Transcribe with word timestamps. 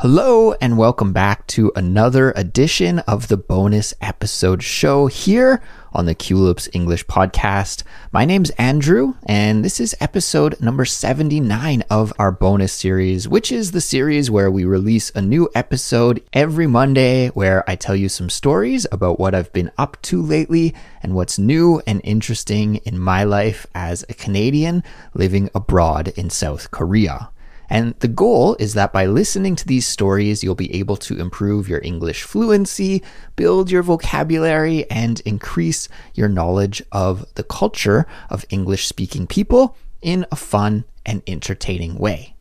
Hello, 0.00 0.52
and 0.60 0.76
welcome 0.76 1.14
back 1.14 1.46
to 1.46 1.72
another 1.74 2.30
edition 2.32 2.98
of 3.08 3.28
the 3.28 3.38
bonus 3.38 3.94
episode 4.02 4.62
show 4.62 5.06
here 5.06 5.62
on 5.94 6.04
the 6.04 6.14
Culips 6.14 6.68
English 6.74 7.06
podcast. 7.06 7.82
My 8.12 8.26
name's 8.26 8.50
Andrew, 8.58 9.14
and 9.24 9.64
this 9.64 9.80
is 9.80 9.96
episode 9.98 10.60
number 10.60 10.84
79 10.84 11.82
of 11.88 12.12
our 12.18 12.30
bonus 12.30 12.74
series, 12.74 13.26
which 13.26 13.50
is 13.50 13.70
the 13.70 13.80
series 13.80 14.30
where 14.30 14.50
we 14.50 14.66
release 14.66 15.10
a 15.14 15.22
new 15.22 15.48
episode 15.54 16.22
every 16.34 16.66
Monday 16.66 17.28
where 17.28 17.64
I 17.66 17.74
tell 17.74 17.96
you 17.96 18.10
some 18.10 18.28
stories 18.28 18.86
about 18.92 19.18
what 19.18 19.34
I've 19.34 19.52
been 19.54 19.72
up 19.78 19.96
to 20.02 20.20
lately 20.20 20.74
and 21.02 21.14
what's 21.14 21.38
new 21.38 21.80
and 21.86 22.02
interesting 22.04 22.76
in 22.84 22.98
my 22.98 23.24
life 23.24 23.66
as 23.74 24.04
a 24.10 24.14
Canadian 24.14 24.82
living 25.14 25.48
abroad 25.54 26.08
in 26.16 26.28
South 26.28 26.70
Korea. 26.70 27.30
And 27.68 27.94
the 27.98 28.08
goal 28.08 28.56
is 28.58 28.74
that 28.74 28.92
by 28.92 29.06
listening 29.06 29.56
to 29.56 29.66
these 29.66 29.86
stories, 29.86 30.44
you'll 30.44 30.54
be 30.54 30.74
able 30.74 30.96
to 30.98 31.18
improve 31.18 31.68
your 31.68 31.80
English 31.82 32.22
fluency, 32.22 33.02
build 33.34 33.70
your 33.70 33.82
vocabulary, 33.82 34.88
and 34.90 35.20
increase 35.20 35.88
your 36.14 36.28
knowledge 36.28 36.82
of 36.92 37.26
the 37.34 37.44
culture 37.44 38.06
of 38.30 38.44
English 38.50 38.86
speaking 38.86 39.26
people 39.26 39.76
in 40.00 40.26
a 40.30 40.36
fun 40.36 40.84
and 41.04 41.22
entertaining 41.26 41.96
way. 41.98 42.35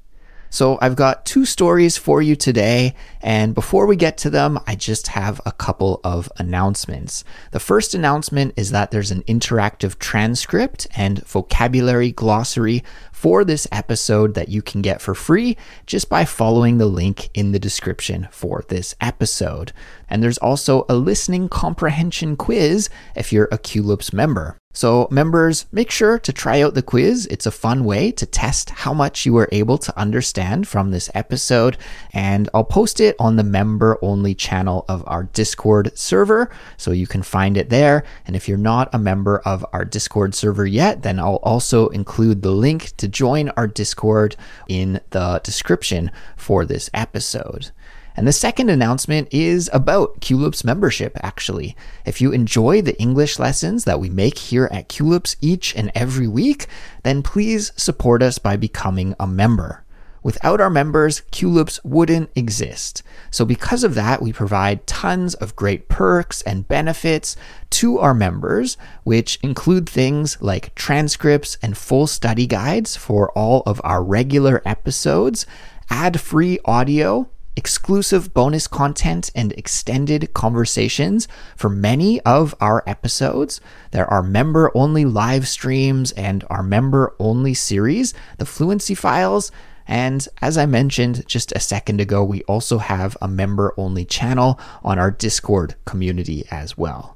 So 0.55 0.77
I've 0.81 0.95
got 0.95 1.25
two 1.25 1.43
stories 1.43 1.97
for 1.97 2.21
you 2.21 2.37
today. 2.37 2.95
And 3.21 3.53
before 3.53 3.85
we 3.87 3.97
get 3.97 4.17
to 4.19 4.29
them, 4.29 4.57
I 4.65 4.75
just 4.75 5.07
have 5.07 5.41
a 5.45 5.51
couple 5.51 5.99
of 6.01 6.31
announcements. 6.37 7.25
The 7.51 7.59
first 7.59 7.93
announcement 7.93 8.53
is 8.55 8.71
that 8.71 8.89
there's 8.89 9.11
an 9.11 9.23
interactive 9.23 9.99
transcript 9.99 10.87
and 10.95 11.21
vocabulary 11.27 12.13
glossary 12.13 12.85
for 13.11 13.43
this 13.43 13.67
episode 13.69 14.33
that 14.35 14.47
you 14.47 14.61
can 14.61 14.81
get 14.81 15.01
for 15.01 15.13
free 15.13 15.57
just 15.87 16.07
by 16.07 16.23
following 16.23 16.77
the 16.77 16.85
link 16.85 17.29
in 17.33 17.51
the 17.51 17.59
description 17.59 18.29
for 18.31 18.63
this 18.69 18.95
episode. 19.01 19.73
And 20.07 20.23
there's 20.23 20.37
also 20.37 20.85
a 20.87 20.95
listening 20.95 21.49
comprehension 21.49 22.37
quiz 22.37 22.89
if 23.13 23.33
you're 23.33 23.49
a 23.51 23.57
Culips 23.57 24.13
member. 24.13 24.57
So, 24.75 25.07
members, 25.09 25.67
make 25.71 25.89
sure 25.89 26.19
to 26.19 26.33
try 26.33 26.61
out 26.61 26.73
the 26.73 26.81
quiz. 26.81 27.27
It's 27.27 27.45
a 27.45 27.51
fun 27.51 27.85
way 27.85 28.11
to 28.11 28.25
test 28.25 28.71
how 28.71 28.93
much 28.93 29.25
you 29.25 29.31
were 29.31 29.47
able 29.53 29.77
to 29.77 29.97
understand 29.97 30.67
from 30.67 30.91
this 30.91 31.09
episode. 31.15 31.77
And 32.11 32.49
I'll 32.53 32.65
post 32.65 32.99
it 32.99 33.15
on 33.17 33.37
the 33.37 33.43
member 33.45 33.97
only 34.01 34.35
channel 34.35 34.83
of 34.89 35.01
our 35.07 35.23
Discord 35.23 35.97
server. 35.97 36.51
So 36.75 36.91
you 36.91 37.07
can 37.07 37.23
find 37.23 37.55
it 37.55 37.69
there. 37.69 38.03
And 38.27 38.35
if 38.35 38.49
you're 38.49 38.57
not 38.57 38.93
a 38.93 38.99
member 38.99 39.39
of 39.45 39.65
our 39.71 39.85
Discord 39.85 40.35
server 40.35 40.65
yet, 40.65 41.03
then 41.03 41.19
I'll 41.21 41.35
also 41.35 41.87
include 41.87 42.41
the 42.41 42.51
link 42.51 42.97
to 42.97 43.07
join 43.07 43.47
our 43.55 43.67
Discord 43.67 44.35
in 44.67 44.99
the 45.11 45.39
description 45.41 46.11
for 46.35 46.65
this 46.65 46.89
episode. 46.93 47.71
And 48.17 48.27
the 48.27 48.33
second 48.33 48.69
announcement 48.69 49.27
is 49.31 49.69
about 49.73 50.21
Culips 50.21 50.63
membership, 50.63 51.17
actually. 51.21 51.75
If 52.05 52.21
you 52.21 52.31
enjoy 52.31 52.81
the 52.81 52.97
English 52.99 53.39
lessons 53.39 53.83
that 53.83 53.99
we 53.99 54.09
make 54.09 54.37
here 54.37 54.69
at 54.71 54.87
Culips 54.87 55.35
each 55.41 55.75
and 55.75 55.91
every 55.93 56.27
week, 56.27 56.67
then 57.03 57.21
please 57.21 57.73
support 57.75 58.23
us 58.23 58.39
by 58.39 58.55
becoming 58.55 59.15
a 59.19 59.27
member. 59.27 59.83
Without 60.23 60.59
our 60.59 60.71
members, 60.71 61.21
Culips 61.31 61.79
wouldn't 61.83 62.31
exist. 62.35 63.03
So, 63.29 63.45
because 63.45 63.83
of 63.83 63.93
that, 63.93 64.23
we 64.23 64.33
provide 64.33 64.87
tons 64.87 65.35
of 65.35 65.55
great 65.55 65.87
perks 65.87 66.41
and 66.41 66.67
benefits 66.67 67.35
to 67.71 67.99
our 67.99 68.15
members, 68.15 68.75
which 69.03 69.37
include 69.43 69.87
things 69.87 70.41
like 70.41 70.73
transcripts 70.73 71.59
and 71.61 71.77
full 71.77 72.07
study 72.07 72.47
guides 72.47 72.95
for 72.95 73.31
all 73.33 73.61
of 73.67 73.79
our 73.83 74.03
regular 74.03 74.63
episodes, 74.65 75.45
ad 75.91 76.19
free 76.19 76.57
audio, 76.65 77.29
exclusive 77.55 78.33
bonus 78.33 78.67
content 78.67 79.31
and 79.33 79.51
extended 79.53 80.33
conversations 80.33 81.27
for 81.55 81.69
many 81.69 82.19
of 82.21 82.53
our 82.59 82.83
episodes. 82.85 83.61
There 83.91 84.07
are 84.07 84.21
member 84.21 84.71
only 84.75 85.05
live 85.05 85.47
streams 85.47 86.11
and 86.13 86.43
our 86.49 86.63
member 86.63 87.15
only 87.19 87.53
series, 87.53 88.13
the 88.37 88.45
Fluency 88.45 88.95
Files. 88.95 89.51
And 89.87 90.27
as 90.41 90.57
I 90.57 90.65
mentioned 90.65 91.27
just 91.27 91.51
a 91.51 91.59
second 91.59 92.01
ago, 92.01 92.23
we 92.23 92.41
also 92.43 92.79
have 92.79 93.15
a 93.21 93.27
member 93.27 93.73
only 93.77 94.03
channel 94.03 94.59
on 94.83 94.97
our 94.97 95.11
Discord 95.11 95.75
community 95.85 96.45
as 96.49 96.77
well. 96.77 97.14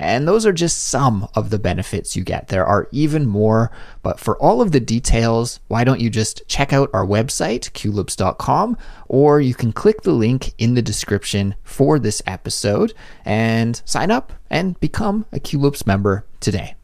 And 0.00 0.28
those 0.28 0.46
are 0.46 0.52
just 0.52 0.86
some 0.86 1.28
of 1.34 1.50
the 1.50 1.58
benefits 1.58 2.14
you 2.14 2.22
get. 2.22 2.48
There 2.48 2.64
are 2.64 2.88
even 2.92 3.26
more, 3.26 3.72
but 4.00 4.20
for 4.20 4.40
all 4.40 4.62
of 4.62 4.70
the 4.70 4.78
details, 4.78 5.58
why 5.66 5.82
don't 5.82 6.00
you 6.00 6.08
just 6.08 6.46
check 6.46 6.72
out 6.72 6.88
our 6.94 7.04
website, 7.04 7.72
culips.com, 7.72 8.78
or 9.08 9.40
you 9.40 9.54
can 9.54 9.72
click 9.72 10.02
the 10.02 10.12
link 10.12 10.54
in 10.56 10.74
the 10.74 10.82
description 10.82 11.56
for 11.64 11.98
this 11.98 12.22
episode 12.28 12.94
and 13.24 13.82
sign 13.84 14.12
up 14.12 14.32
and 14.48 14.78
become 14.78 15.26
a 15.32 15.40
Culips 15.40 15.84
member 15.84 16.24
today. 16.38 16.76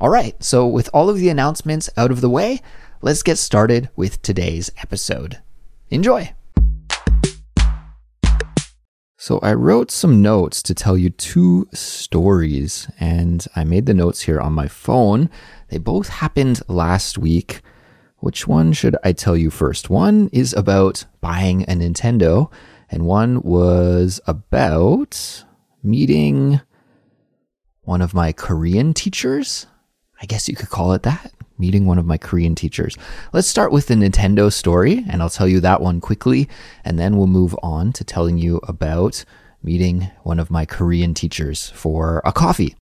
All 0.00 0.08
right, 0.08 0.42
so 0.42 0.66
with 0.66 0.90
all 0.92 1.08
of 1.08 1.18
the 1.18 1.28
announcements 1.28 1.88
out 1.96 2.10
of 2.10 2.20
the 2.20 2.30
way, 2.30 2.60
let's 3.00 3.22
get 3.22 3.38
started 3.38 3.90
with 3.94 4.22
today's 4.22 4.72
episode. 4.82 5.38
Enjoy! 5.90 6.32
So 9.20 9.40
I 9.40 9.52
wrote 9.54 9.90
some 9.90 10.22
notes 10.22 10.62
to 10.62 10.74
tell 10.74 10.96
you 10.96 11.10
two 11.10 11.68
stories, 11.74 12.88
and 13.00 13.44
I 13.56 13.64
made 13.64 13.86
the 13.86 13.92
notes 13.92 14.20
here 14.20 14.40
on 14.40 14.52
my 14.52 14.68
phone. 14.68 15.28
They 15.70 15.78
both 15.78 16.08
happened 16.08 16.62
last 16.68 17.18
week. 17.18 17.62
Which 18.18 18.46
one 18.46 18.72
should 18.72 18.96
I 19.02 19.10
tell 19.10 19.36
you 19.36 19.50
first? 19.50 19.90
One 19.90 20.30
is 20.32 20.52
about 20.52 21.04
buying 21.20 21.64
a 21.64 21.74
Nintendo, 21.74 22.48
and 22.92 23.06
one 23.06 23.42
was 23.42 24.20
about 24.28 25.44
meeting 25.82 26.60
one 27.82 28.00
of 28.00 28.14
my 28.14 28.30
Korean 28.30 28.94
teachers. 28.94 29.66
I 30.22 30.26
guess 30.26 30.48
you 30.48 30.54
could 30.54 30.70
call 30.70 30.92
it 30.92 31.02
that 31.02 31.32
meeting 31.58 31.86
one 31.86 31.98
of 31.98 32.06
my 32.06 32.16
Korean 32.16 32.54
teachers. 32.54 32.96
Let's 33.32 33.48
start 33.48 33.72
with 33.72 33.86
the 33.86 33.94
Nintendo 33.94 34.52
story, 34.52 35.04
and 35.08 35.20
I'll 35.20 35.30
tell 35.30 35.48
you 35.48 35.60
that 35.60 35.80
one 35.80 36.00
quickly, 36.00 36.48
and 36.84 36.98
then 36.98 37.16
we'll 37.16 37.26
move 37.26 37.56
on 37.62 37.92
to 37.94 38.04
telling 38.04 38.38
you 38.38 38.58
about 38.68 39.24
meeting 39.62 40.10
one 40.22 40.38
of 40.38 40.50
my 40.50 40.64
Korean 40.64 41.14
teachers 41.14 41.70
for 41.70 42.22
a 42.24 42.32
coffee. 42.32 42.76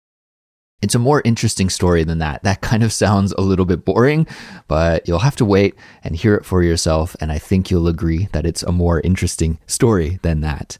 It's 0.81 0.95
a 0.95 0.99
more 0.99 1.21
interesting 1.23 1.69
story 1.69 2.03
than 2.03 2.17
that. 2.17 2.43
That 2.43 2.59
kind 2.59 2.83
of 2.83 2.91
sounds 2.91 3.31
a 3.37 3.41
little 3.41 3.63
bit 3.63 3.85
boring, 3.85 4.27
but 4.67 5.07
you'll 5.07 5.19
have 5.19 5.37
to 5.37 5.45
wait 5.45 5.75
and 6.03 6.13
hear 6.13 6.35
it 6.35 6.43
for 6.43 6.61
yourself, 6.61 7.15
and 7.21 7.31
I 7.31 7.39
think 7.39 7.71
you'll 7.71 7.87
agree 7.87 8.27
that 8.33 8.45
it's 8.45 8.63
a 8.63 8.71
more 8.73 8.99
interesting 8.99 9.59
story 9.65 10.19
than 10.23 10.41
that. 10.41 10.77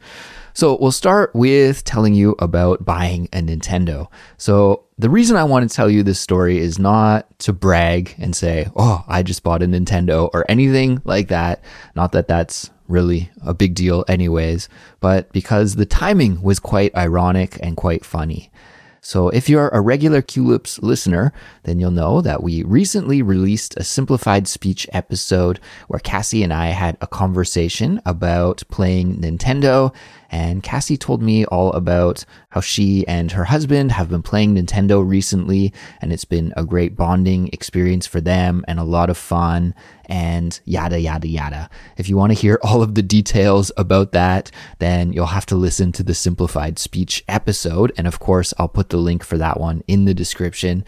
So 0.53 0.77
we'll 0.79 0.91
start 0.91 1.33
with 1.33 1.83
telling 1.83 2.13
you 2.13 2.35
about 2.39 2.85
buying 2.85 3.27
a 3.33 3.41
Nintendo. 3.41 4.07
So 4.37 4.83
the 4.97 5.09
reason 5.09 5.35
I 5.35 5.43
want 5.43 5.69
to 5.69 5.75
tell 5.75 5.89
you 5.89 6.03
this 6.03 6.19
story 6.19 6.59
is 6.59 6.77
not 6.77 7.39
to 7.39 7.53
brag 7.53 8.15
and 8.19 8.35
say, 8.35 8.69
oh, 8.75 9.03
I 9.07 9.23
just 9.23 9.43
bought 9.43 9.63
a 9.63 9.67
Nintendo 9.67 10.29
or 10.33 10.45
anything 10.47 11.01
like 11.05 11.29
that. 11.29 11.63
Not 11.95 12.11
that 12.11 12.27
that's 12.27 12.69
really 12.87 13.31
a 13.43 13.53
big 13.53 13.73
deal, 13.73 14.05
anyways, 14.07 14.69
but 14.99 15.31
because 15.31 15.75
the 15.75 15.85
timing 15.85 16.41
was 16.41 16.59
quite 16.59 16.95
ironic 16.95 17.57
and 17.61 17.75
quite 17.75 18.05
funny. 18.05 18.51
So 19.05 19.27
if 19.27 19.49
you're 19.49 19.67
a 19.69 19.81
regular 19.81 20.21
Culips 20.21 20.81
listener, 20.81 21.33
then 21.63 21.77
you'll 21.77 21.91
know 21.91 22.21
that 22.21 22.41
we 22.41 22.63
recently 22.63 23.21
released 23.21 23.75
a 23.75 23.83
simplified 23.83 24.47
speech 24.47 24.87
episode 24.93 25.59
where 25.89 25.99
Cassie 25.99 26.41
and 26.41 26.53
I 26.53 26.67
had 26.67 26.97
a 27.01 27.07
conversation 27.07 28.01
about 28.05 28.63
playing 28.69 29.17
Nintendo 29.17 29.93
and 30.33 30.63
Cassie 30.63 30.97
told 30.97 31.21
me 31.21 31.45
all 31.45 31.71
about 31.73 32.25
how 32.49 32.59
she 32.59 33.07
and 33.07 33.31
her 33.33 33.43
husband 33.43 33.91
have 33.91 34.09
been 34.09 34.23
playing 34.23 34.55
Nintendo 34.55 35.07
recently, 35.07 35.71
and 36.01 36.11
it's 36.11 36.25
been 36.25 36.51
a 36.57 36.65
great 36.65 36.95
bonding 36.95 37.49
experience 37.53 38.07
for 38.07 38.19
them 38.19 38.65
and 38.67 38.79
a 38.79 38.83
lot 38.83 39.11
of 39.11 39.17
fun, 39.17 39.75
and 40.07 40.59
yada, 40.65 40.99
yada, 40.99 41.27
yada. 41.27 41.69
If 41.97 42.09
you 42.09 42.17
want 42.17 42.31
to 42.31 42.39
hear 42.39 42.57
all 42.63 42.81
of 42.81 42.95
the 42.95 43.03
details 43.03 43.71
about 43.77 44.11
that, 44.13 44.49
then 44.79 45.13
you'll 45.13 45.27
have 45.27 45.45
to 45.45 45.55
listen 45.55 45.91
to 45.91 46.03
the 46.03 46.15
simplified 46.15 46.79
speech 46.79 47.23
episode. 47.27 47.93
And 47.95 48.07
of 48.07 48.17
course, 48.17 48.55
I'll 48.57 48.67
put 48.67 48.89
the 48.89 48.97
link 48.97 49.23
for 49.23 49.37
that 49.37 49.59
one 49.59 49.83
in 49.87 50.05
the 50.05 50.15
description. 50.15 50.83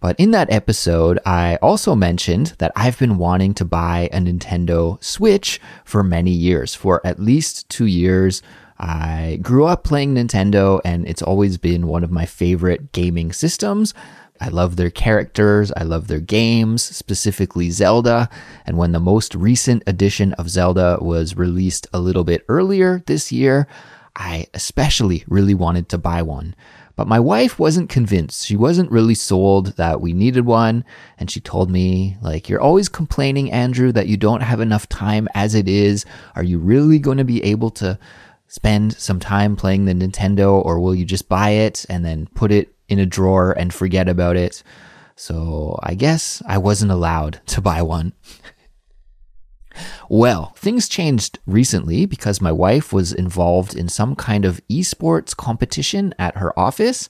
But 0.00 0.18
in 0.18 0.30
that 0.30 0.52
episode, 0.52 1.18
I 1.26 1.56
also 1.56 1.94
mentioned 1.96 2.54
that 2.58 2.72
I've 2.76 2.98
been 2.98 3.18
wanting 3.18 3.54
to 3.54 3.64
buy 3.64 4.08
a 4.12 4.18
Nintendo 4.18 5.02
Switch 5.02 5.60
for 5.84 6.04
many 6.04 6.30
years, 6.30 6.74
for 6.74 7.04
at 7.04 7.18
least 7.18 7.68
two 7.68 7.86
years. 7.86 8.42
I 8.78 9.40
grew 9.42 9.66
up 9.66 9.82
playing 9.82 10.14
Nintendo 10.14 10.80
and 10.84 11.06
it's 11.08 11.22
always 11.22 11.58
been 11.58 11.88
one 11.88 12.04
of 12.04 12.12
my 12.12 12.26
favorite 12.26 12.92
gaming 12.92 13.32
systems. 13.32 13.92
I 14.40 14.48
love 14.50 14.76
their 14.76 14.90
characters. 14.90 15.72
I 15.76 15.82
love 15.82 16.06
their 16.06 16.20
games, 16.20 16.82
specifically 16.82 17.70
Zelda. 17.70 18.28
And 18.66 18.78
when 18.78 18.92
the 18.92 19.00
most 19.00 19.34
recent 19.34 19.82
edition 19.88 20.32
of 20.34 20.48
Zelda 20.48 20.98
was 21.00 21.36
released 21.36 21.88
a 21.92 21.98
little 21.98 22.22
bit 22.22 22.44
earlier 22.48 23.02
this 23.06 23.32
year, 23.32 23.66
I 24.14 24.46
especially 24.54 25.24
really 25.26 25.54
wanted 25.54 25.88
to 25.88 25.98
buy 25.98 26.22
one. 26.22 26.54
But 26.98 27.06
my 27.06 27.20
wife 27.20 27.60
wasn't 27.60 27.88
convinced. 27.88 28.44
She 28.44 28.56
wasn't 28.56 28.90
really 28.90 29.14
sold 29.14 29.76
that 29.76 30.00
we 30.00 30.12
needed 30.12 30.46
one. 30.46 30.84
And 31.16 31.30
she 31.30 31.38
told 31.38 31.70
me, 31.70 32.16
like, 32.22 32.48
you're 32.48 32.60
always 32.60 32.88
complaining, 32.88 33.52
Andrew, 33.52 33.92
that 33.92 34.08
you 34.08 34.16
don't 34.16 34.40
have 34.40 34.58
enough 34.58 34.88
time 34.88 35.28
as 35.32 35.54
it 35.54 35.68
is. 35.68 36.04
Are 36.34 36.42
you 36.42 36.58
really 36.58 36.98
going 36.98 37.18
to 37.18 37.24
be 37.24 37.40
able 37.44 37.70
to 37.70 38.00
spend 38.48 38.94
some 38.94 39.20
time 39.20 39.54
playing 39.54 39.84
the 39.84 39.92
Nintendo 39.92 40.60
or 40.64 40.80
will 40.80 40.92
you 40.92 41.04
just 41.04 41.28
buy 41.28 41.50
it 41.50 41.86
and 41.88 42.04
then 42.04 42.26
put 42.34 42.50
it 42.50 42.74
in 42.88 42.98
a 42.98 43.06
drawer 43.06 43.52
and 43.52 43.72
forget 43.72 44.08
about 44.08 44.36
it? 44.36 44.64
So 45.14 45.78
I 45.84 45.94
guess 45.94 46.42
I 46.46 46.58
wasn't 46.58 46.90
allowed 46.90 47.40
to 47.46 47.60
buy 47.60 47.80
one. 47.80 48.12
Well, 50.08 50.52
things 50.56 50.88
changed 50.88 51.38
recently 51.46 52.06
because 52.06 52.40
my 52.40 52.52
wife 52.52 52.92
was 52.92 53.12
involved 53.12 53.74
in 53.74 53.88
some 53.88 54.16
kind 54.16 54.44
of 54.44 54.60
esports 54.68 55.36
competition 55.36 56.14
at 56.18 56.36
her 56.36 56.58
office. 56.58 57.08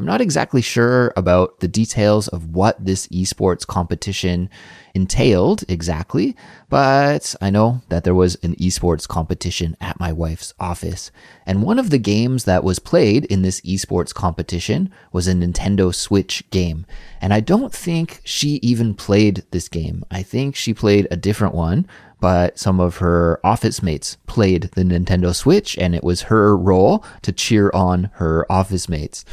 I'm 0.00 0.06
not 0.06 0.22
exactly 0.22 0.62
sure 0.62 1.12
about 1.14 1.60
the 1.60 1.68
details 1.68 2.26
of 2.28 2.54
what 2.54 2.82
this 2.82 3.06
esports 3.08 3.66
competition 3.66 4.48
entailed 4.94 5.62
exactly, 5.68 6.34
but 6.70 7.34
I 7.42 7.50
know 7.50 7.82
that 7.90 8.04
there 8.04 8.14
was 8.14 8.36
an 8.36 8.56
esports 8.56 9.06
competition 9.06 9.76
at 9.78 10.00
my 10.00 10.10
wife's 10.10 10.54
office. 10.58 11.10
And 11.44 11.62
one 11.62 11.78
of 11.78 11.90
the 11.90 11.98
games 11.98 12.44
that 12.44 12.64
was 12.64 12.78
played 12.78 13.26
in 13.26 13.42
this 13.42 13.60
esports 13.60 14.14
competition 14.14 14.90
was 15.12 15.28
a 15.28 15.34
Nintendo 15.34 15.94
Switch 15.94 16.48
game. 16.48 16.86
And 17.20 17.34
I 17.34 17.40
don't 17.40 17.72
think 17.72 18.22
she 18.24 18.58
even 18.62 18.94
played 18.94 19.44
this 19.50 19.68
game. 19.68 20.04
I 20.10 20.22
think 20.22 20.56
she 20.56 20.72
played 20.72 21.08
a 21.10 21.16
different 21.16 21.54
one, 21.54 21.86
but 22.20 22.58
some 22.58 22.80
of 22.80 22.98
her 22.98 23.40
office 23.42 23.82
mates 23.82 24.16
played 24.26 24.64
the 24.74 24.82
Nintendo 24.82 25.34
Switch 25.34 25.76
and 25.78 25.94
it 25.94 26.04
was 26.04 26.22
her 26.22 26.56
role 26.56 27.04
to 27.22 27.32
cheer 27.32 27.70
on 27.74 28.10
her 28.14 28.50
office 28.50 28.88
mates. 28.88 29.24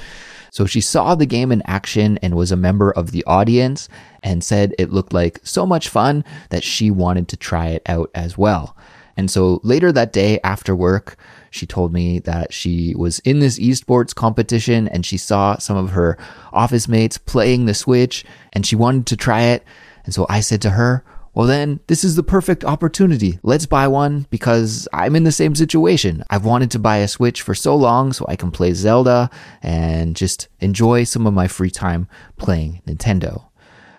So 0.52 0.66
she 0.66 0.82
saw 0.82 1.14
the 1.14 1.26
game 1.26 1.52
in 1.52 1.62
action 1.66 2.18
and 2.24 2.36
was 2.36 2.52
a 2.52 2.58
member 2.58 2.92
of 2.92 3.12
the 3.12 3.24
audience 3.26 3.90
and 4.24 4.44
said 4.44 4.74
it 4.80 4.92
looked 4.92 5.14
like 5.14 5.40
so 5.44 5.66
much 5.66 5.90
fun 5.90 6.24
that 6.50 6.64
she 6.64 6.90
wanted 6.90 7.28
to 7.28 7.38
try 7.38 7.68
it 7.68 7.84
out 7.86 8.10
as 8.16 8.38
well. 8.38 8.76
And 9.18 9.30
so 9.30 9.60
later 9.64 9.92
that 9.92 10.14
day 10.14 10.40
after 10.44 10.76
work, 10.76 11.18
she 11.50 11.66
told 11.66 11.92
me 11.92 12.20
that 12.20 12.54
she 12.54 12.94
was 12.96 13.20
in 13.20 13.40
this 13.40 13.60
esports 13.60 14.14
competition 14.14 14.88
and 14.88 15.06
she 15.06 15.18
saw 15.18 15.58
some 15.58 15.76
of 15.76 15.92
her 15.92 16.18
office 16.54 16.88
mates 16.88 17.18
playing 17.18 17.66
the 17.66 17.74
Switch 17.74 18.24
and 18.54 18.66
she 18.66 18.76
wanted 18.76 19.08
to 19.08 19.18
try 19.18 19.42
it. 19.42 19.64
And 20.06 20.14
so 20.14 20.26
I 20.30 20.40
said 20.40 20.62
to 20.64 20.72
her, 20.72 21.04
well, 21.38 21.46
then 21.46 21.82
this 21.86 22.04
is 22.04 22.16
the 22.16 22.24
perfect 22.24 22.66
opportunity. 22.66 23.38
Let's 23.44 23.68
buy 23.68 23.88
one 23.88 24.26
because 24.32 24.88
I'm 24.92 25.16
in 25.16 25.24
the 25.24 25.32
same 25.32 25.54
situation. 25.54 26.24
I've 26.32 26.46
wanted 26.46 26.72
to 26.72 26.80
buy 26.80 26.98
a 26.98 27.08
Switch 27.08 27.44
for 27.44 27.54
so 27.54 27.76
long 27.76 28.12
so 28.12 28.26
I 28.28 28.36
can 28.36 28.50
play 28.50 28.74
Zelda 28.74 29.30
and 29.62 30.16
just 30.16 30.48
enjoy 30.62 31.04
some 31.04 31.28
of 31.28 31.36
my 31.36 31.48
free 31.48 31.70
time 31.70 32.08
playing 32.38 32.82
Nintendo. 32.88 33.50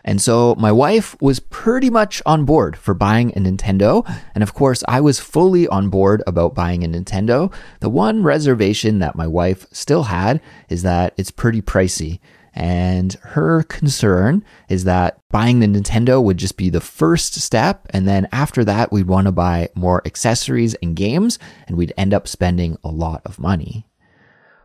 And 0.04 0.20
so 0.20 0.56
my 0.56 0.72
wife 0.72 1.14
was 1.20 1.38
pretty 1.38 1.90
much 1.90 2.20
on 2.26 2.44
board 2.44 2.76
for 2.76 2.92
buying 2.92 3.30
a 3.36 3.40
Nintendo. 3.40 4.04
And 4.34 4.42
of 4.42 4.52
course, 4.52 4.82
I 4.88 5.00
was 5.00 5.20
fully 5.20 5.68
on 5.68 5.90
board 5.90 6.24
about 6.26 6.56
buying 6.56 6.82
a 6.82 6.88
Nintendo. 6.88 7.52
The 7.78 7.88
one 7.88 8.24
reservation 8.24 8.98
that 8.98 9.14
my 9.14 9.28
wife 9.28 9.64
still 9.70 10.04
had 10.04 10.40
is 10.68 10.82
that 10.82 11.14
it's 11.16 11.30
pretty 11.30 11.62
pricey. 11.62 12.18
And 12.58 13.14
her 13.22 13.62
concern 13.62 14.44
is 14.68 14.82
that 14.82 15.20
buying 15.30 15.60
the 15.60 15.68
Nintendo 15.68 16.20
would 16.20 16.38
just 16.38 16.56
be 16.56 16.70
the 16.70 16.80
first 16.80 17.34
step. 17.34 17.86
And 17.90 18.06
then 18.06 18.26
after 18.32 18.64
that, 18.64 18.90
we'd 18.90 19.06
want 19.06 19.26
to 19.26 19.32
buy 19.32 19.68
more 19.76 20.02
accessories 20.04 20.74
and 20.82 20.96
games, 20.96 21.38
and 21.68 21.76
we'd 21.76 21.92
end 21.96 22.12
up 22.12 22.26
spending 22.26 22.76
a 22.82 22.88
lot 22.88 23.22
of 23.24 23.38
money. 23.38 23.86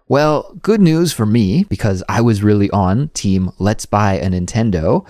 Well, 0.07 0.57
good 0.63 0.81
news 0.81 1.13
for 1.13 1.27
me 1.27 1.65
because 1.65 2.03
I 2.09 2.19
was 2.21 2.41
really 2.41 2.71
on 2.71 3.09
team 3.09 3.51
let's 3.59 3.85
buy 3.85 4.15
a 4.15 4.27
Nintendo. 4.27 5.05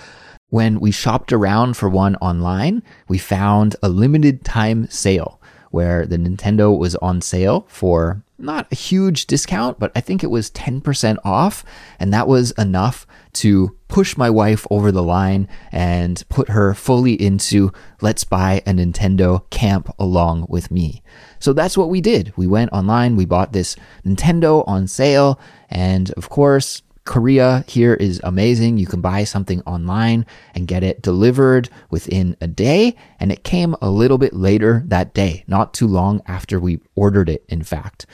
When 0.49 0.81
we 0.81 0.91
shopped 0.91 1.31
around 1.31 1.77
for 1.77 1.87
one 1.87 2.17
online, 2.17 2.83
we 3.07 3.17
found 3.17 3.77
a 3.81 3.87
limited 3.87 4.43
time 4.43 4.89
sale 4.89 5.41
where 5.73 6.05
the 6.05 6.17
Nintendo 6.17 6.77
was 6.77 6.95
on 6.97 7.19
sale 7.19 7.65
for 7.67 8.21
not 8.37 8.67
a 8.71 8.75
huge 8.75 9.25
discount, 9.25 9.79
but 9.79 9.91
I 9.95 10.01
think 10.01 10.23
it 10.23 10.29
was 10.29 10.51
10% 10.51 11.17
off. 11.23 11.65
And 11.99 12.13
that 12.13 12.27
was 12.27 12.51
enough 12.51 13.07
to 13.33 13.75
push 13.87 14.15
my 14.15 14.29
wife 14.29 14.67
over 14.69 14.91
the 14.91 15.01
line 15.01 15.47
and 15.71 16.23
put 16.29 16.49
her 16.49 16.75
fully 16.75 17.19
into 17.19 17.71
let's 18.01 18.23
buy 18.23 18.61
a 18.67 18.71
Nintendo 18.73 19.49
camp 19.49 19.89
along 19.97 20.45
with 20.47 20.69
me. 20.69 21.01
So 21.39 21.53
that's 21.53 21.77
what 21.77 21.89
we 21.89 22.01
did. 22.01 22.33
We 22.35 22.45
went 22.45 22.71
online, 22.71 23.15
we 23.15 23.25
bought 23.25 23.53
this 23.53 23.75
Nintendo 24.05 24.63
on 24.67 24.87
sale, 24.87 25.39
and 25.69 26.11
of 26.11 26.29
course, 26.29 26.83
Korea 27.05 27.65
here 27.67 27.93
is 27.93 28.21
amazing. 28.23 28.77
You 28.77 28.87
can 28.87 29.01
buy 29.01 29.23
something 29.25 29.61
online 29.61 30.25
and 30.55 30.67
get 30.67 30.83
it 30.83 31.01
delivered 31.01 31.69
within 31.89 32.37
a 32.39 32.47
day. 32.47 32.95
And 33.19 33.31
it 33.31 33.43
came 33.43 33.75
a 33.81 33.89
little 33.89 34.17
bit 34.17 34.33
later 34.33 34.83
that 34.87 35.13
day, 35.13 35.43
not 35.47 35.73
too 35.73 35.87
long 35.87 36.21
after 36.27 36.59
we 36.59 36.79
ordered 36.95 37.29
it, 37.29 37.43
in 37.49 37.63
fact. 37.63 38.05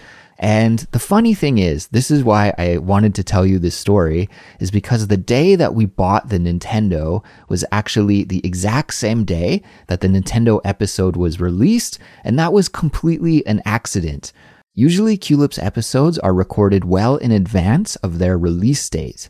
And 0.41 0.79
the 0.91 0.99
funny 0.99 1.33
thing 1.33 1.57
is, 1.57 1.87
this 1.87 2.09
is 2.09 2.23
why 2.23 2.53
I 2.57 2.77
wanted 2.77 3.13
to 3.15 3.25
tell 3.25 3.45
you 3.45 3.59
this 3.59 3.75
story, 3.75 4.29
is 4.61 4.71
because 4.71 5.07
the 5.07 5.17
day 5.17 5.55
that 5.55 5.75
we 5.75 5.85
bought 5.85 6.29
the 6.29 6.39
Nintendo 6.39 7.21
was 7.49 7.65
actually 7.73 8.23
the 8.23 8.39
exact 8.45 8.93
same 8.93 9.25
day 9.25 9.61
that 9.87 9.99
the 9.99 10.07
Nintendo 10.07 10.61
episode 10.63 11.17
was 11.17 11.41
released, 11.41 11.99
and 12.23 12.39
that 12.39 12.53
was 12.53 12.69
completely 12.69 13.45
an 13.45 13.61
accident. 13.65 14.31
Usually, 14.73 15.17
Culips 15.17 15.61
episodes 15.61 16.17
are 16.19 16.33
recorded 16.33 16.85
well 16.85 17.17
in 17.17 17.31
advance 17.31 17.95
of 17.97 18.19
their 18.19 18.37
release 18.37 18.89
date. 18.89 19.29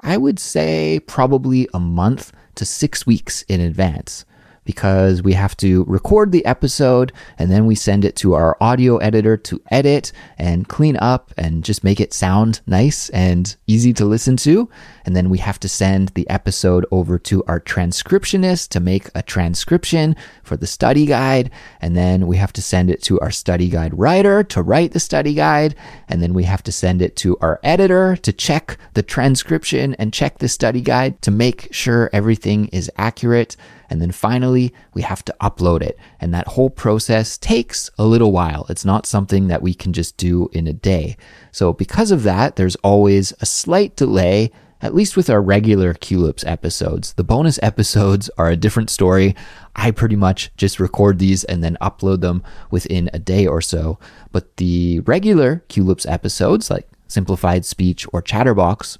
I 0.00 0.16
would 0.16 0.38
say 0.38 1.00
probably 1.00 1.68
a 1.74 1.80
month 1.80 2.32
to 2.54 2.64
six 2.64 3.06
weeks 3.06 3.42
in 3.42 3.60
advance 3.60 4.24
because 4.66 5.22
we 5.22 5.32
have 5.32 5.56
to 5.58 5.84
record 5.84 6.32
the 6.32 6.44
episode 6.44 7.12
and 7.38 7.50
then 7.50 7.64
we 7.64 7.74
send 7.74 8.04
it 8.04 8.16
to 8.16 8.34
our 8.34 8.56
audio 8.60 8.98
editor 8.98 9.36
to 9.38 9.62
edit 9.70 10.12
and 10.36 10.68
clean 10.68 10.96
up 10.98 11.32
and 11.38 11.64
just 11.64 11.84
make 11.84 12.00
it 12.00 12.12
sound 12.12 12.60
nice 12.66 13.08
and 13.10 13.56
easy 13.66 13.94
to 13.94 14.04
listen 14.04 14.36
to. 14.36 14.68
And 15.06 15.14
then 15.14 15.30
we 15.30 15.38
have 15.38 15.60
to 15.60 15.68
send 15.68 16.08
the 16.10 16.28
episode 16.28 16.84
over 16.90 17.18
to 17.20 17.44
our 17.44 17.60
transcriptionist 17.60 18.68
to 18.70 18.80
make 18.80 19.08
a 19.14 19.22
transcription 19.22 20.16
for 20.42 20.56
the 20.56 20.66
study 20.66 21.06
guide. 21.06 21.50
And 21.80 21.96
then 21.96 22.26
we 22.26 22.36
have 22.36 22.52
to 22.54 22.62
send 22.62 22.90
it 22.90 23.02
to 23.04 23.20
our 23.20 23.30
study 23.30 23.68
guide 23.68 23.96
writer 23.96 24.42
to 24.42 24.62
write 24.62 24.92
the 24.92 25.00
study 25.00 25.32
guide. 25.32 25.76
And 26.08 26.20
then 26.20 26.34
we 26.34 26.42
have 26.42 26.64
to 26.64 26.72
send 26.72 27.00
it 27.00 27.14
to 27.16 27.38
our 27.38 27.60
editor 27.62 28.16
to 28.16 28.32
check 28.32 28.78
the 28.94 29.02
transcription 29.02 29.94
and 29.94 30.12
check 30.12 30.38
the 30.38 30.48
study 30.48 30.80
guide 30.80 31.22
to 31.22 31.30
make 31.30 31.68
sure 31.72 32.10
everything 32.12 32.66
is 32.68 32.90
accurate. 32.96 33.56
And 33.88 34.00
then 34.00 34.12
finally, 34.12 34.72
we 34.94 35.02
have 35.02 35.24
to 35.26 35.36
upload 35.40 35.82
it. 35.82 35.98
And 36.20 36.32
that 36.34 36.48
whole 36.48 36.70
process 36.70 37.38
takes 37.38 37.90
a 37.98 38.04
little 38.04 38.32
while. 38.32 38.66
It's 38.68 38.84
not 38.84 39.06
something 39.06 39.48
that 39.48 39.62
we 39.62 39.74
can 39.74 39.92
just 39.92 40.16
do 40.16 40.48
in 40.52 40.66
a 40.66 40.72
day. 40.72 41.16
So 41.52 41.72
because 41.72 42.10
of 42.10 42.22
that, 42.24 42.56
there's 42.56 42.76
always 42.76 43.32
a 43.40 43.46
slight 43.46 43.96
delay 43.96 44.50
at 44.82 44.94
least 44.94 45.16
with 45.16 45.30
our 45.30 45.40
regular 45.40 45.94
Culips 45.94 46.46
episodes. 46.46 47.14
The 47.14 47.24
bonus 47.24 47.58
episodes 47.62 48.30
are 48.38 48.50
a 48.50 48.56
different 48.56 48.90
story. 48.90 49.34
I 49.74 49.90
pretty 49.90 50.16
much 50.16 50.50
just 50.56 50.80
record 50.80 51.18
these 51.18 51.44
and 51.44 51.62
then 51.62 51.78
upload 51.80 52.20
them 52.20 52.42
within 52.70 53.10
a 53.12 53.18
day 53.18 53.46
or 53.46 53.60
so. 53.60 53.98
But 54.32 54.56
the 54.58 55.00
regular 55.00 55.64
Culips 55.68 56.10
episodes, 56.10 56.70
like 56.70 56.88
Simplified 57.08 57.64
Speech 57.64 58.06
or 58.12 58.20
Chatterbox, 58.20 58.98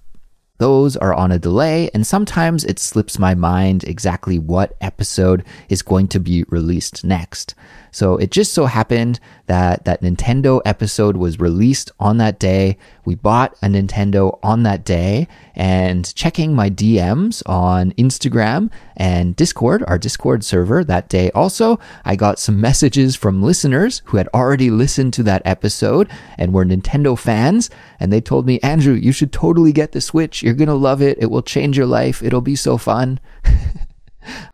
those 0.59 0.97
are 0.97 1.15
on 1.15 1.33
a 1.33 1.39
delay, 1.39 1.91
and 1.93 2.07
sometimes 2.07 2.65
it 2.65 2.79
slips 2.79 3.19
my 3.19 3.35
mind 3.35 3.85
exactly 3.85 4.39
what 4.39 4.77
episode 4.81 5.45
is 5.69 5.83
going 5.83 6.09
to 6.09 6.21
be 6.21 6.45
released 6.49 7.05
next. 7.05 7.55
So 7.97 8.19
it 8.19 8.31
just 8.31 8.53
so 8.53 8.67
happened 8.67 9.21
that 9.47 9.87
that 9.87 10.03
Nintendo 10.03 10.61
episode 10.67 11.17
was 11.17 11.41
released 11.41 11.91
on 11.99 12.19
that 12.19 12.39
day. 12.39 12.77
We 13.07 13.15
bought 13.15 13.57
a 13.63 13.69
Nintendo 13.69 14.39
on 14.43 14.65
that 14.65 14.85
day 14.85 15.29
and 15.55 16.15
checking 16.15 16.55
my 16.55 16.69
DMs 16.69 17.43
on 17.47 17.93
Instagram 17.93 18.71
and 18.99 19.35
Discord, 19.35 19.83
our 19.87 19.97
Discord 19.97 20.45
server 20.45 20.85
that 20.85 21.09
day 21.09 21.31
also, 21.31 21.81
I 22.05 22.17
got 22.17 22.39
some 22.39 22.61
messages 22.61 23.17
from 23.17 23.43
listeners 23.43 24.03
who 24.05 24.19
had 24.19 24.29
already 24.35 24.69
listened 24.69 25.15
to 25.15 25.23
that 25.23 25.41
episode 25.47 26.11
and 26.37 26.53
were 26.53 26.67
Nintendo 26.67 27.19
fans. 27.19 27.71
And 27.99 28.13
they 28.13 28.21
told 28.21 28.45
me, 28.45 28.61
Andrew, 28.61 28.93
you 28.93 29.11
should 29.11 29.33
totally 29.33 29.73
get 29.73 29.93
the 29.93 30.03
Switch. 30.03 30.43
You're 30.43 30.53
going 30.53 30.69
to 30.69 30.75
love 30.75 31.01
it. 31.01 31.17
It 31.19 31.31
will 31.31 31.41
change 31.41 31.79
your 31.79 31.87
life. 31.87 32.23
It'll 32.23 32.43
be 32.43 32.57
so 32.57 32.77
fun. 32.77 33.21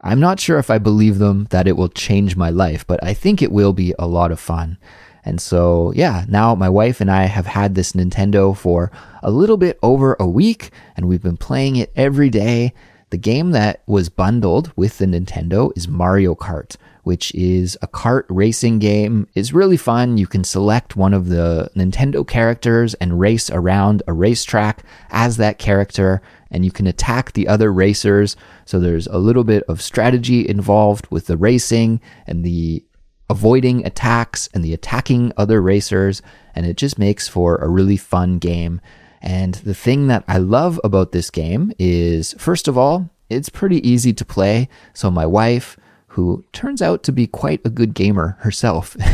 I'm 0.00 0.21
not 0.21 0.41
sure 0.41 0.59
if 0.59 0.71
I 0.71 0.79
believe 0.79 1.19
them 1.19 1.47
that 1.50 1.67
it 1.67 1.76
will 1.76 1.88
change 1.88 2.37
my 2.37 2.50
life, 2.50 2.87
but 2.87 3.02
I 3.02 3.14
think 3.14 3.41
it 3.41 3.52
will 3.52 3.73
be 3.73 3.95
a 3.99 4.07
lot 4.07 4.33
of 4.33 4.41
fun. 4.41 4.79
And 5.25 5.41
so, 5.41 5.93
yeah, 5.95 6.25
now 6.29 6.55
my 6.55 6.69
wife 6.69 7.00
and 7.00 7.11
I 7.11 7.25
have 7.25 7.47
had 7.47 7.75
this 7.75 7.93
Nintendo 7.93 8.57
for 8.57 8.91
a 9.23 9.31
little 9.31 9.57
bit 9.57 9.79
over 9.83 10.17
a 10.19 10.26
week, 10.26 10.71
and 10.97 11.09
we've 11.09 11.23
been 11.23 11.37
playing 11.37 11.76
it 11.76 11.93
every 11.95 12.29
day. 12.29 12.73
The 13.11 13.19
game 13.19 13.52
that 13.52 13.83
was 13.87 14.09
bundled 14.09 14.73
with 14.75 14.99
the 14.99 15.07
Nintendo 15.07 15.71
is 15.76 15.87
Mario 15.87 16.35
Kart, 16.35 16.76
which 17.03 17.35
is 17.35 17.77
a 17.83 17.89
kart 17.89 18.25
racing 18.29 18.79
game. 18.79 19.27
It's 19.35 19.53
really 19.53 19.77
fun. 19.77 20.19
You 20.19 20.27
can 20.27 20.45
select 20.45 20.97
one 20.97 21.13
of 21.13 21.29
the 21.29 21.71
Nintendo 21.77 22.27
characters 22.27 22.95
and 22.95 23.19
race 23.19 23.51
around 23.51 24.03
a 24.07 24.13
racetrack 24.13 24.85
as 25.11 25.37
that 25.37 25.59
character, 25.59 26.23
and 26.51 26.65
you 26.65 26.71
can 26.71 26.87
attack 26.87 27.33
the 27.33 27.49
other 27.49 27.73
racers. 27.73 28.37
So 28.65 28.79
there's 28.79 29.07
a 29.09 29.19
little 29.19 29.45
bit 29.45 29.65
of 29.65 29.83
strategy 29.83 30.49
involved 30.49 31.09
with 31.11 31.27
the 31.27 31.37
racing 31.37 32.01
and 32.27 32.45
the 32.45 32.85
avoiding 33.29 33.85
attacks 33.87 34.49
and 34.55 34.63
the 34.63 34.75
attacking 34.75 35.33
other 35.37 35.61
racers, 35.61 36.23
and 36.55 36.67
it 36.67 36.77
just 36.77 36.99
makes 36.99 37.29
for 37.29 37.57
a 37.57 37.69
really 37.69 37.97
fun 37.97 38.39
game. 38.39 38.81
And 39.21 39.55
the 39.55 39.75
thing 39.75 40.09
that 40.09 40.25
I 40.29 40.39
love 40.39 40.81
about 40.85 41.13
this 41.13 41.31
game 41.31 41.73
is, 41.79 42.35
first 42.39 42.69
of 42.69 42.77
all, 42.77 43.09
it's 43.31 43.49
pretty 43.49 43.87
easy 43.89 44.13
to 44.13 44.25
play. 44.25 44.69
So 44.93 45.11
my 45.11 45.25
wife, 45.25 45.77
who 46.12 46.45
turns 46.52 46.83
out 46.83 47.02
to 47.02 47.12
be 47.12 47.26
quite 47.26 47.62
a 47.64 47.71
good 47.71 47.95
gamer 47.95 48.37
herself. 48.40 48.95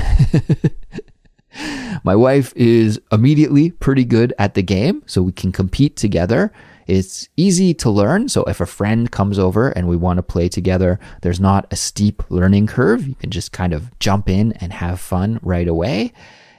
My 2.05 2.17
wife 2.17 2.53
is 2.57 3.01
immediately 3.13 3.71
pretty 3.71 4.05
good 4.05 4.35
at 4.37 4.55
the 4.55 4.63
game, 4.63 5.05
so 5.07 5.23
we 5.23 5.31
can 5.31 5.53
compete 5.53 5.97
together. 5.97 6.53
It's 6.89 7.29
easy 7.37 7.73
to 7.75 7.91
learn, 7.91 8.29
so 8.29 8.43
if 8.45 8.61
a 8.61 8.67
friend 8.67 9.13
comes 9.13 9.39
over 9.39 9.69
and 9.69 9.87
we 9.87 9.97
want 9.97 10.17
to 10.17 10.25
play 10.25 10.49
together, 10.49 10.99
there's 11.23 11.39
not 11.39 11.69
a 11.71 11.77
steep 11.77 12.29
learning 12.31 12.67
curve. 12.67 13.07
You 13.07 13.15
can 13.15 13.31
just 13.31 13.53
kind 13.53 13.73
of 13.73 13.97
jump 14.01 14.29
in 14.29 14.53
and 14.55 14.73
have 14.73 14.99
fun 14.99 15.39
right 15.41 15.69
away. 15.69 16.13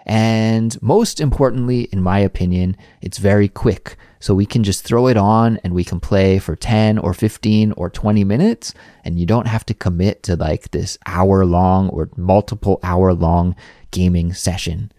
And 0.10 0.82
most 0.82 1.22
importantly, 1.22 1.82
in 1.92 2.01
my 2.01 2.18
opinion, 2.18 2.75
it's 3.00 3.20
very 3.20 3.48
quick. 3.48 3.96
So 4.20 4.34
we 4.34 4.48
can 4.48 4.63
just 4.63 4.84
throw 4.84 5.06
it 5.06 5.18
on 5.18 5.58
and 5.63 5.75
we 5.75 5.84
can 5.84 6.00
play 6.00 6.39
for 6.39 6.56
10 6.56 6.98
or 6.98 7.13
15 7.13 7.74
or 7.74 7.92
20 7.92 8.24
minutes. 8.24 8.74
And 9.06 9.20
you 9.20 9.28
don't 9.28 9.46
have 9.46 9.68
to 9.68 9.75
commit 9.75 10.24
to 10.24 10.36
like 10.36 10.72
this 10.72 10.98
hour 11.06 11.46
long 11.46 11.89
or 11.89 12.10
multiple 12.18 12.80
hour 12.82 13.13
long 13.13 13.56
gaming 13.92 14.34
session. 14.34 14.92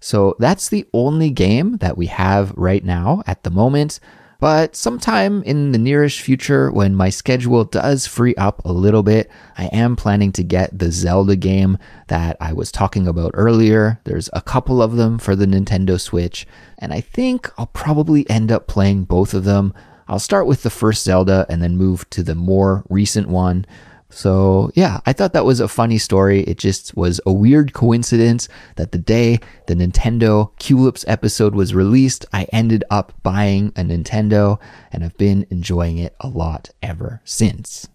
So 0.00 0.36
that's 0.38 0.68
the 0.68 0.86
only 0.92 1.30
game 1.30 1.78
that 1.78 1.96
we 1.96 2.06
have 2.06 2.52
right 2.54 2.84
now 2.84 3.22
at 3.26 3.44
the 3.44 3.50
moment. 3.50 4.00
But 4.40 4.76
sometime 4.76 5.42
in 5.42 5.72
the 5.72 5.78
nearish 5.78 6.20
future, 6.20 6.70
when 6.70 6.94
my 6.94 7.10
schedule 7.10 7.64
does 7.64 8.06
free 8.06 8.36
up 8.36 8.64
a 8.64 8.72
little 8.72 9.02
bit, 9.02 9.28
I 9.56 9.66
am 9.66 9.96
planning 9.96 10.30
to 10.32 10.44
get 10.44 10.78
the 10.78 10.92
Zelda 10.92 11.34
game 11.34 11.76
that 12.06 12.36
I 12.40 12.52
was 12.52 12.70
talking 12.70 13.08
about 13.08 13.32
earlier. 13.34 13.98
There's 14.04 14.30
a 14.32 14.40
couple 14.40 14.80
of 14.80 14.94
them 14.94 15.18
for 15.18 15.34
the 15.34 15.46
Nintendo 15.46 16.00
Switch, 16.00 16.46
and 16.78 16.92
I 16.92 17.00
think 17.00 17.50
I'll 17.58 17.66
probably 17.66 18.30
end 18.30 18.52
up 18.52 18.68
playing 18.68 19.04
both 19.04 19.34
of 19.34 19.42
them. 19.42 19.74
I'll 20.06 20.20
start 20.20 20.46
with 20.46 20.62
the 20.62 20.70
first 20.70 21.02
Zelda 21.02 21.44
and 21.48 21.60
then 21.60 21.76
move 21.76 22.08
to 22.10 22.22
the 22.22 22.36
more 22.36 22.84
recent 22.88 23.28
one. 23.28 23.66
So, 24.10 24.70
yeah, 24.74 25.00
I 25.04 25.12
thought 25.12 25.34
that 25.34 25.44
was 25.44 25.60
a 25.60 25.68
funny 25.68 25.98
story. 25.98 26.40
It 26.40 26.56
just 26.56 26.96
was 26.96 27.20
a 27.26 27.32
weird 27.32 27.74
coincidence 27.74 28.48
that 28.76 28.92
the 28.92 28.98
day 28.98 29.38
the 29.66 29.74
Nintendo 29.74 30.50
Culips 30.58 31.04
episode 31.06 31.54
was 31.54 31.74
released, 31.74 32.24
I 32.32 32.44
ended 32.44 32.84
up 32.90 33.12
buying 33.22 33.68
a 33.76 33.82
Nintendo 33.82 34.58
and 34.90 35.04
I've 35.04 35.16
been 35.18 35.46
enjoying 35.50 35.98
it 35.98 36.16
a 36.20 36.28
lot 36.28 36.70
ever 36.82 37.20
since. 37.24 37.86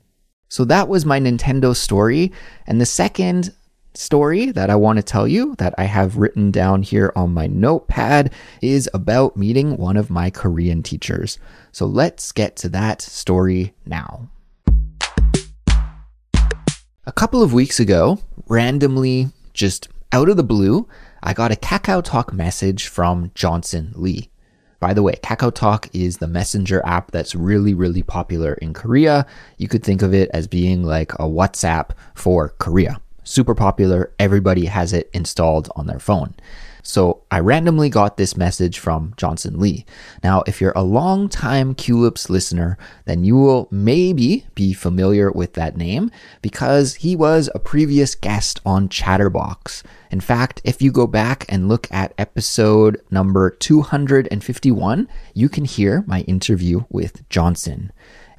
So, 0.50 0.64
that 0.66 0.88
was 0.88 1.04
my 1.04 1.20
Nintendo 1.20 1.76
story. 1.76 2.32
And 2.68 2.80
the 2.80 2.86
second 2.86 3.52
story 3.96 4.52
that 4.52 4.70
I 4.70 4.76
want 4.76 4.98
to 4.98 5.04
tell 5.04 5.28
you 5.28 5.56
that 5.56 5.74
I 5.80 5.86
have 5.86 6.18
written 6.18 6.52
down 6.52 6.84
here 6.84 7.12
on 7.16 7.34
my 7.34 7.48
notepad 7.48 8.32
is 8.62 8.88
about 8.94 9.36
meeting 9.36 9.78
one 9.78 9.98
of 9.98 10.12
my 10.12 10.30
Korean 10.30 10.84
teachers. 10.84 11.40
So, 11.72 11.88
let's 11.88 12.32
get 12.32 12.56
to 12.58 12.70
that 12.70 13.02
story 13.02 13.74
now. 13.88 14.30
A 17.06 17.12
couple 17.12 17.44
of 17.44 17.52
weeks 17.52 17.82
ago, 17.82 18.20
randomly, 18.48 19.28
just 19.54 19.90
out 20.14 20.30
of 20.30 20.38
the 20.38 20.44
blue, 20.44 20.88
I 21.22 21.34
got 21.34 21.52
a 21.52 21.58
Kakao 21.58 22.02
Talk 22.02 22.32
message 22.32 22.88
from 22.88 23.32
Jonson 23.32 23.92
Lee. 23.94 24.30
By 24.80 24.94
the 24.94 25.04
way, 25.04 25.16
Kakao 25.22 25.54
Talk 25.54 25.94
is 25.94 26.20
the 26.20 26.30
messenger 26.30 26.82
app 26.86 27.12
that's 27.12 27.36
really, 27.36 27.74
really 27.74 28.04
popular 28.04 28.54
in 28.54 28.74
Korea. 28.74 29.26
You 29.58 29.68
could 29.68 29.84
think 29.84 30.02
of 30.02 30.14
it 30.14 30.30
as 30.34 30.48
being 30.48 30.84
like 30.84 31.12
a 31.16 31.28
WhatsApp 31.28 31.90
for 32.16 32.56
Korea. 32.60 33.02
Super 33.26 33.54
popular. 33.54 34.14
Everybody 34.18 34.68
has 34.68 34.94
it 34.94 35.10
installed 35.14 35.70
on 35.76 35.88
their 35.88 36.00
phone. 36.00 36.34
So 36.84 37.24
I 37.32 37.40
randomly 37.40 37.90
got 37.90 38.18
this 38.18 38.36
message 38.36 38.78
from 38.78 39.14
Jonson 39.16 39.58
Lee. 39.58 39.86
Now, 40.22 40.44
if 40.46 40.60
you're 40.60 40.74
a 40.76 40.84
long 40.84 41.30
time 41.30 41.74
Culips 41.74 42.30
listener, 42.30 42.78
then 43.06 43.24
you 43.24 43.38
will 43.38 43.70
maybe 43.72 44.46
be 44.54 44.74
familiar 44.74 45.32
with 45.32 45.54
that 45.54 45.78
name 45.78 46.12
because 46.42 46.96
he 46.96 47.16
was 47.16 47.50
a 47.56 47.60
previous 47.60 48.16
guest 48.16 48.60
on 48.66 48.90
Chatterbox. 48.90 49.82
In 50.12 50.20
fact, 50.20 50.62
if 50.66 50.82
you 50.82 50.92
go 50.92 51.08
back 51.08 51.46
and 51.48 51.70
look 51.70 51.92
at 51.92 52.14
episode 52.18 53.02
number 53.10 53.50
251, 53.50 55.08
you 55.34 55.50
can 55.50 55.66
hear 55.66 56.04
my 56.06 56.22
interview 56.22 56.84
with 56.90 57.28
Jonson. 57.30 57.92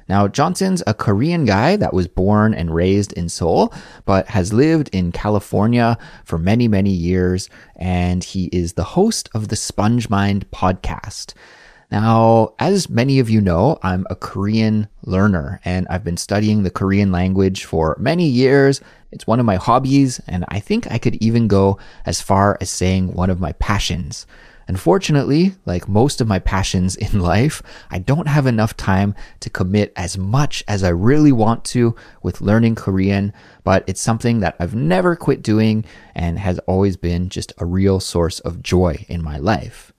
Now, 0.07 0.27
Jonson's 0.27 0.83
a 0.85 0.93
Korean 0.93 1.45
guy 1.45 1.75
that 1.77 1.93
was 1.93 2.07
born 2.07 2.53
and 2.53 2.73
raised 2.73 3.11
in 3.13 3.27
Seoul, 3.27 3.73
but 4.05 4.27
has 4.27 4.53
lived 4.53 4.89
in 4.93 5.11
California 5.11 5.97
for 6.23 6.37
many, 6.37 6.67
many 6.67 6.91
years, 6.91 7.49
and 7.75 8.23
he 8.23 8.45
is 8.51 8.73
the 8.73 8.83
host 8.83 9.29
of 9.33 9.47
the 9.47 9.55
Sponge 9.55 10.09
Mind 10.09 10.49
podcast. 10.51 11.33
Now, 11.91 12.53
as 12.59 12.89
many 12.89 13.19
of 13.19 13.29
you 13.29 13.41
know, 13.41 13.79
I'm 13.81 14.05
a 14.09 14.15
Korean 14.15 14.87
learner 15.03 15.61
and 15.63 15.87
I've 15.89 16.03
been 16.03 16.17
studying 16.17 16.63
the 16.63 16.71
Korean 16.71 17.11
language 17.11 17.63
for 17.63 17.95
many 17.99 18.27
years. 18.27 18.81
It's 19.11 19.27
one 19.27 19.39
of 19.39 19.45
my 19.45 19.55
hobbies, 19.55 20.19
and 20.27 20.43
I 20.49 20.59
think 20.59 20.91
I 20.91 20.97
could 20.97 21.15
even 21.15 21.47
go 21.47 21.77
as 22.05 22.21
far 22.21 22.57
as 22.59 22.69
saying 22.69 23.13
one 23.13 23.29
of 23.29 23.39
my 23.39 23.53
passions. 23.53 24.25
Unfortunately, 24.67 25.55
like 25.65 25.87
most 25.87 26.21
of 26.21 26.27
my 26.27 26.39
passions 26.39 26.95
in 27.05 27.19
life, 27.19 27.61
I 27.89 27.99
don't 27.99 28.27
have 28.27 28.47
enough 28.47 28.75
time 28.75 29.15
to 29.41 29.49
commit 29.49 29.93
as 29.95 30.17
much 30.17 30.63
as 30.67 30.83
I 30.83 30.89
really 30.89 31.31
want 31.31 31.63
to 31.65 31.95
with 32.23 32.41
learning 32.41 32.75
Korean, 32.75 33.33
but 33.63 33.83
it's 33.87 34.01
something 34.01 34.39
that 34.39 34.55
I've 34.59 34.75
never 34.75 35.15
quit 35.15 35.43
doing 35.43 35.85
and 36.13 36.39
has 36.39 36.59
always 36.59 36.97
been 36.97 37.29
just 37.29 37.53
a 37.57 37.65
real 37.65 37.99
source 37.99 38.39
of 38.39 38.63
joy 38.63 39.05
in 39.07 39.23
my 39.23 39.37
life. 39.37 39.93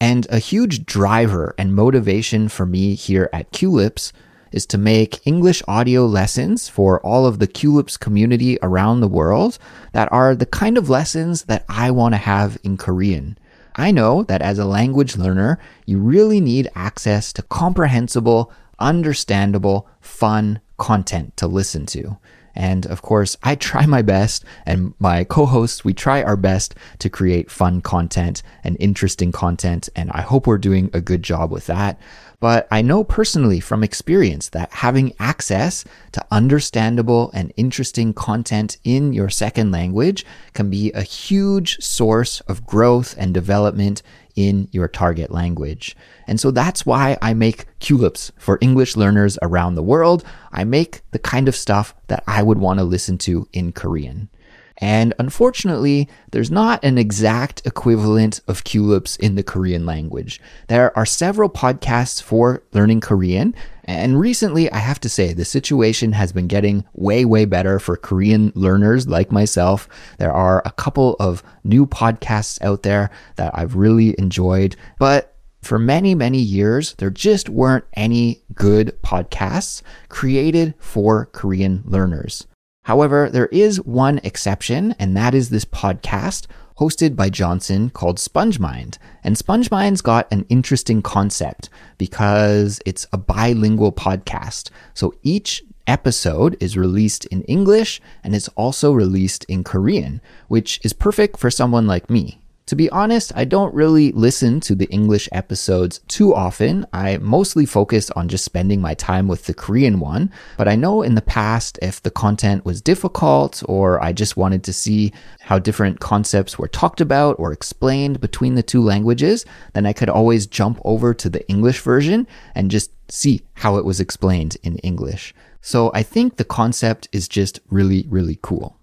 And 0.00 0.26
a 0.30 0.38
huge 0.38 0.84
driver 0.84 1.54
and 1.56 1.74
motivation 1.74 2.48
for 2.48 2.66
me 2.66 2.94
here 2.94 3.30
at 3.32 3.52
Culips 3.52 4.12
is 4.52 4.66
to 4.66 4.78
make 4.78 5.26
English 5.26 5.62
audio 5.66 6.06
lessons 6.06 6.68
for 6.68 7.00
all 7.00 7.26
of 7.26 7.40
the 7.40 7.48
Culips 7.48 7.98
community 7.98 8.56
around 8.62 9.00
the 9.00 9.08
world 9.08 9.58
that 9.92 10.12
are 10.12 10.34
the 10.36 10.46
kind 10.46 10.78
of 10.78 10.88
lessons 10.88 11.44
that 11.44 11.64
I 11.68 11.90
want 11.90 12.12
to 12.14 12.18
have 12.18 12.56
in 12.62 12.76
Korean. 12.76 13.36
I 13.76 13.90
know 13.90 14.22
that 14.24 14.42
as 14.42 14.58
a 14.58 14.64
language 14.64 15.16
learner, 15.16 15.58
you 15.84 15.98
really 15.98 16.40
need 16.40 16.70
access 16.74 17.32
to 17.34 17.42
comprehensible, 17.42 18.52
understandable, 18.78 19.88
fun 20.00 20.60
content 20.78 21.36
to 21.38 21.46
listen 21.46 21.86
to. 21.86 22.18
And 22.54 22.86
of 22.86 23.02
course, 23.02 23.36
I 23.42 23.54
try 23.54 23.86
my 23.86 24.02
best, 24.02 24.44
and 24.66 24.94
my 24.98 25.24
co 25.24 25.46
hosts, 25.46 25.84
we 25.84 25.94
try 25.94 26.22
our 26.22 26.36
best 26.36 26.74
to 27.00 27.10
create 27.10 27.50
fun 27.50 27.80
content 27.80 28.42
and 28.62 28.76
interesting 28.80 29.32
content. 29.32 29.88
And 29.96 30.10
I 30.12 30.20
hope 30.20 30.46
we're 30.46 30.58
doing 30.58 30.90
a 30.92 31.00
good 31.00 31.22
job 31.22 31.50
with 31.50 31.66
that. 31.66 31.98
But 32.40 32.68
I 32.70 32.82
know 32.82 33.04
personally 33.04 33.58
from 33.58 33.82
experience 33.82 34.50
that 34.50 34.70
having 34.70 35.14
access 35.18 35.84
to 36.12 36.26
understandable 36.30 37.30
and 37.32 37.54
interesting 37.56 38.12
content 38.12 38.76
in 38.84 39.14
your 39.14 39.30
second 39.30 39.70
language 39.70 40.26
can 40.52 40.68
be 40.68 40.92
a 40.92 41.02
huge 41.02 41.78
source 41.82 42.40
of 42.42 42.66
growth 42.66 43.14
and 43.18 43.32
development 43.32 44.02
in 44.36 44.68
your 44.72 44.88
target 44.88 45.30
language. 45.30 45.96
And 46.26 46.40
so 46.40 46.50
that's 46.50 46.84
why 46.84 47.16
I 47.22 47.34
make 47.34 47.66
Culips 47.80 48.30
for 48.38 48.58
English 48.60 48.96
learners 48.96 49.38
around 49.42 49.74
the 49.74 49.82
world. 49.82 50.24
I 50.52 50.64
make 50.64 51.02
the 51.12 51.18
kind 51.18 51.48
of 51.48 51.56
stuff 51.56 51.94
that 52.08 52.24
I 52.26 52.42
would 52.42 52.58
want 52.58 52.78
to 52.78 52.84
listen 52.84 53.18
to 53.18 53.48
in 53.52 53.72
Korean. 53.72 54.28
And 54.78 55.14
unfortunately, 55.18 56.08
there's 56.32 56.50
not 56.50 56.84
an 56.84 56.98
exact 56.98 57.64
equivalent 57.64 58.40
of 58.48 58.64
Culips 58.64 59.18
in 59.18 59.36
the 59.36 59.42
Korean 59.42 59.86
language. 59.86 60.40
There 60.68 60.96
are 60.98 61.06
several 61.06 61.48
podcasts 61.48 62.22
for 62.22 62.62
learning 62.72 63.00
Korean. 63.00 63.54
And 63.84 64.18
recently, 64.18 64.70
I 64.72 64.78
have 64.78 64.98
to 65.00 65.08
say, 65.08 65.32
the 65.32 65.44
situation 65.44 66.12
has 66.12 66.32
been 66.32 66.48
getting 66.48 66.84
way, 66.94 67.24
way 67.24 67.44
better 67.44 67.78
for 67.78 67.96
Korean 67.96 68.50
learners 68.54 69.06
like 69.06 69.30
myself. 69.30 69.88
There 70.18 70.32
are 70.32 70.62
a 70.64 70.72
couple 70.72 71.16
of 71.20 71.42
new 71.62 71.86
podcasts 71.86 72.60
out 72.62 72.82
there 72.82 73.10
that 73.36 73.56
I've 73.56 73.76
really 73.76 74.18
enjoyed. 74.18 74.74
But 74.98 75.36
for 75.62 75.78
many, 75.78 76.14
many 76.14 76.38
years, 76.38 76.94
there 76.94 77.10
just 77.10 77.48
weren't 77.48 77.84
any 77.94 78.42
good 78.54 78.98
podcasts 79.02 79.82
created 80.08 80.74
for 80.78 81.26
Korean 81.26 81.82
learners. 81.86 82.46
However, 82.84 83.30
there 83.30 83.46
is 83.46 83.80
one 83.82 84.20
exception, 84.22 84.94
and 84.98 85.16
that 85.16 85.34
is 85.34 85.50
this 85.50 85.64
podcast 85.64 86.46
hosted 86.78 87.16
by 87.16 87.30
Jonson 87.30 87.92
called 87.92 88.18
SpongeMind. 88.18 88.98
And 89.22 89.36
SpongeMind's 89.36 90.02
got 90.02 90.30
an 90.32 90.44
interesting 90.48 91.00
concept 91.00 91.70
because 91.98 92.80
it's 92.84 93.06
a 93.12 93.18
bilingual 93.18 93.92
podcast. 93.92 94.70
So 94.92 95.14
each 95.22 95.62
episode 95.86 96.56
is 96.60 96.76
released 96.76 97.24
in 97.26 97.42
English 97.42 98.00
and 98.22 98.34
it's 98.34 98.48
also 98.48 98.92
released 98.92 99.44
in 99.44 99.64
Korean, 99.64 100.20
which 100.48 100.80
is 100.84 100.92
perfect 100.92 101.38
for 101.38 101.50
someone 101.50 101.86
like 101.86 102.10
me. 102.10 102.43
To 102.66 102.76
be 102.76 102.88
honest, 102.88 103.30
I 103.36 103.44
don't 103.44 103.74
really 103.74 104.10
listen 104.12 104.58
to 104.60 104.74
the 104.74 104.86
English 104.86 105.28
episodes 105.32 105.98
too 106.08 106.34
often. 106.34 106.86
I 106.94 107.18
mostly 107.18 107.66
focus 107.66 108.10
on 108.12 108.28
just 108.28 108.42
spending 108.42 108.80
my 108.80 108.94
time 108.94 109.28
with 109.28 109.44
the 109.44 109.52
Korean 109.52 110.00
one. 110.00 110.30
But 110.56 110.66
I 110.66 110.74
know 110.74 111.02
in 111.02 111.14
the 111.14 111.20
past, 111.20 111.78
if 111.82 112.02
the 112.02 112.10
content 112.10 112.64
was 112.64 112.80
difficult 112.80 113.62
or 113.68 114.02
I 114.02 114.14
just 114.14 114.38
wanted 114.38 114.64
to 114.64 114.72
see 114.72 115.12
how 115.40 115.58
different 115.58 116.00
concepts 116.00 116.58
were 116.58 116.68
talked 116.68 117.02
about 117.02 117.36
or 117.38 117.52
explained 117.52 118.22
between 118.22 118.54
the 118.54 118.62
two 118.62 118.82
languages, 118.82 119.44
then 119.74 119.84
I 119.84 119.92
could 119.92 120.08
always 120.08 120.46
jump 120.46 120.80
over 120.86 121.12
to 121.12 121.28
the 121.28 121.46
English 121.50 121.80
version 121.80 122.26
and 122.54 122.70
just 122.70 122.90
see 123.10 123.42
how 123.56 123.76
it 123.76 123.84
was 123.84 124.00
explained 124.00 124.56
in 124.62 124.78
English. 124.78 125.34
So 125.60 125.90
I 125.92 126.02
think 126.02 126.36
the 126.36 126.44
concept 126.44 127.08
is 127.12 127.28
just 127.28 127.60
really, 127.68 128.06
really 128.08 128.38
cool. 128.40 128.78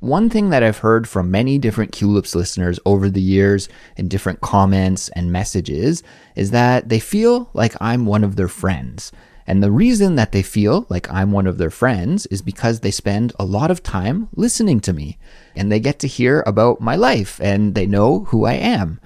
One 0.00 0.28
thing 0.28 0.50
that 0.50 0.62
I've 0.62 0.78
heard 0.78 1.08
from 1.08 1.30
many 1.30 1.56
different 1.56 1.90
Culips 1.90 2.34
listeners 2.34 2.78
over 2.84 3.08
the 3.08 3.22
years 3.22 3.66
in 3.96 4.08
different 4.08 4.42
comments 4.42 5.08
and 5.16 5.32
messages 5.32 6.02
is 6.34 6.50
that 6.50 6.90
they 6.90 7.00
feel 7.00 7.48
like 7.54 7.74
I'm 7.80 8.04
one 8.04 8.22
of 8.22 8.36
their 8.36 8.46
friends. 8.46 9.10
And 9.46 9.62
the 9.62 9.70
reason 9.70 10.16
that 10.16 10.32
they 10.32 10.42
feel 10.42 10.84
like 10.90 11.10
I'm 11.10 11.32
one 11.32 11.46
of 11.46 11.56
their 11.56 11.70
friends 11.70 12.26
is 12.26 12.42
because 12.42 12.80
they 12.80 12.90
spend 12.90 13.32
a 13.38 13.46
lot 13.46 13.70
of 13.70 13.82
time 13.82 14.28
listening 14.36 14.80
to 14.80 14.92
me 14.92 15.16
and 15.54 15.72
they 15.72 15.80
get 15.80 15.98
to 16.00 16.06
hear 16.06 16.44
about 16.46 16.82
my 16.82 16.96
life 16.96 17.40
and 17.40 17.74
they 17.74 17.86
know 17.86 18.24
who 18.24 18.44
I 18.44 18.52
am. 18.54 19.00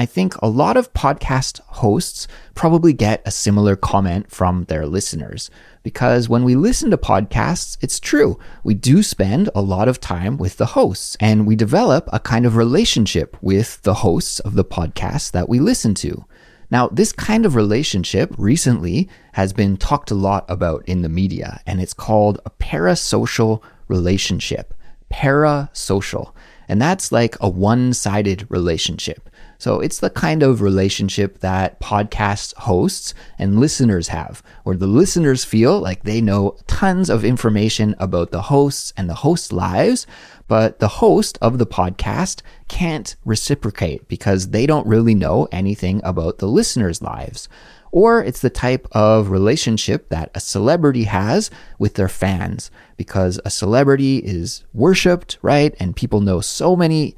I 0.00 0.06
think 0.06 0.34
a 0.36 0.48
lot 0.48 0.78
of 0.78 0.94
podcast 0.94 1.60
hosts 1.66 2.26
probably 2.54 2.94
get 2.94 3.20
a 3.26 3.30
similar 3.30 3.76
comment 3.76 4.30
from 4.30 4.64
their 4.64 4.86
listeners 4.86 5.50
because 5.82 6.26
when 6.26 6.42
we 6.42 6.56
listen 6.56 6.90
to 6.90 6.96
podcasts, 6.96 7.76
it's 7.82 8.00
true. 8.00 8.38
We 8.64 8.72
do 8.72 9.02
spend 9.02 9.50
a 9.54 9.60
lot 9.60 9.88
of 9.88 10.00
time 10.00 10.38
with 10.38 10.56
the 10.56 10.72
hosts 10.72 11.18
and 11.20 11.46
we 11.46 11.54
develop 11.54 12.08
a 12.14 12.18
kind 12.18 12.46
of 12.46 12.56
relationship 12.56 13.36
with 13.42 13.82
the 13.82 13.92
hosts 13.92 14.40
of 14.40 14.54
the 14.54 14.64
podcasts 14.64 15.32
that 15.32 15.50
we 15.50 15.60
listen 15.60 15.92
to. 15.96 16.24
Now, 16.70 16.88
this 16.88 17.12
kind 17.12 17.44
of 17.44 17.54
relationship 17.54 18.34
recently 18.38 19.06
has 19.34 19.52
been 19.52 19.76
talked 19.76 20.10
a 20.10 20.14
lot 20.14 20.46
about 20.48 20.82
in 20.88 21.02
the 21.02 21.10
media 21.10 21.60
and 21.66 21.78
it's 21.78 21.92
called 21.92 22.40
a 22.46 22.50
parasocial 22.50 23.62
relationship. 23.86 24.72
Parasocial. 25.12 26.32
And 26.70 26.80
that's 26.80 27.12
like 27.12 27.36
a 27.38 27.50
one 27.50 27.92
sided 27.92 28.46
relationship. 28.48 29.28
So 29.60 29.78
it's 29.80 29.98
the 29.98 30.08
kind 30.08 30.42
of 30.42 30.62
relationship 30.62 31.40
that 31.40 31.80
podcast 31.80 32.54
hosts 32.54 33.12
and 33.38 33.60
listeners 33.60 34.08
have, 34.08 34.42
where 34.64 34.74
the 34.74 34.86
listeners 34.86 35.44
feel 35.44 35.78
like 35.78 36.02
they 36.02 36.22
know 36.22 36.56
tons 36.66 37.10
of 37.10 37.26
information 37.26 37.94
about 37.98 38.30
the 38.30 38.40
hosts 38.40 38.94
and 38.96 39.06
the 39.06 39.16
hosts' 39.16 39.52
lives, 39.52 40.06
but 40.48 40.78
the 40.78 40.88
host 40.88 41.36
of 41.42 41.58
the 41.58 41.66
podcast 41.66 42.40
can't 42.68 43.16
reciprocate 43.26 44.08
because 44.08 44.48
they 44.48 44.64
don't 44.64 44.86
really 44.86 45.14
know 45.14 45.46
anything 45.52 46.00
about 46.04 46.38
the 46.38 46.48
listeners' 46.48 47.02
lives. 47.02 47.46
Or 47.92 48.24
it's 48.24 48.40
the 48.40 48.48
type 48.48 48.88
of 48.92 49.28
relationship 49.28 50.08
that 50.08 50.30
a 50.34 50.40
celebrity 50.40 51.04
has 51.04 51.50
with 51.78 51.96
their 51.96 52.08
fans 52.08 52.70
because 52.96 53.38
a 53.44 53.50
celebrity 53.50 54.20
is 54.20 54.64
worshipped, 54.72 55.36
right? 55.42 55.74
And 55.78 55.94
people 55.94 56.22
know 56.22 56.40
so 56.40 56.74
many 56.74 57.14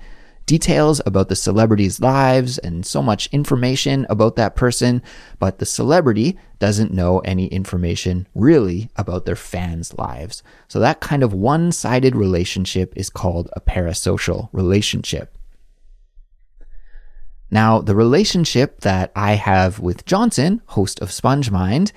details 0.47 1.01
about 1.07 1.29
the 1.29 1.37
celebrity's 1.37 2.01
lives 2.01 2.59
and 2.59 2.85
so 2.85 3.03
much 3.03 3.29
information 3.33 4.07
about 4.09 4.37
that 4.37 4.57
person, 4.57 5.03
but 5.39 5.59
the 5.59 5.67
celebrity 5.67 6.39
doesn't 6.59 6.93
know 6.93 7.21
any 7.21 7.47
information 7.47 8.27
really 8.35 8.91
about 8.97 9.25
their 9.25 9.37
fans' 9.37 9.95
lives. 9.95 10.43
So 10.69 10.79
that 10.81 11.01
kind 11.01 11.23
of 11.23 11.33
one 11.33 11.73
sided 11.73 12.15
relationship 12.15 12.93
is 12.97 13.11
called 13.11 13.49
a 13.53 13.61
parasocial 13.61 14.49
relationship. 14.53 15.37
Now, 17.51 17.81
the 17.81 17.95
relationship 17.95 18.81
that 18.81 19.13
I 19.15 19.35
have 19.35 19.79
with 19.79 20.07
Jonson, 20.07 20.63
host 20.69 21.01
of 21.01 21.11
SpongeMind, 21.11 21.93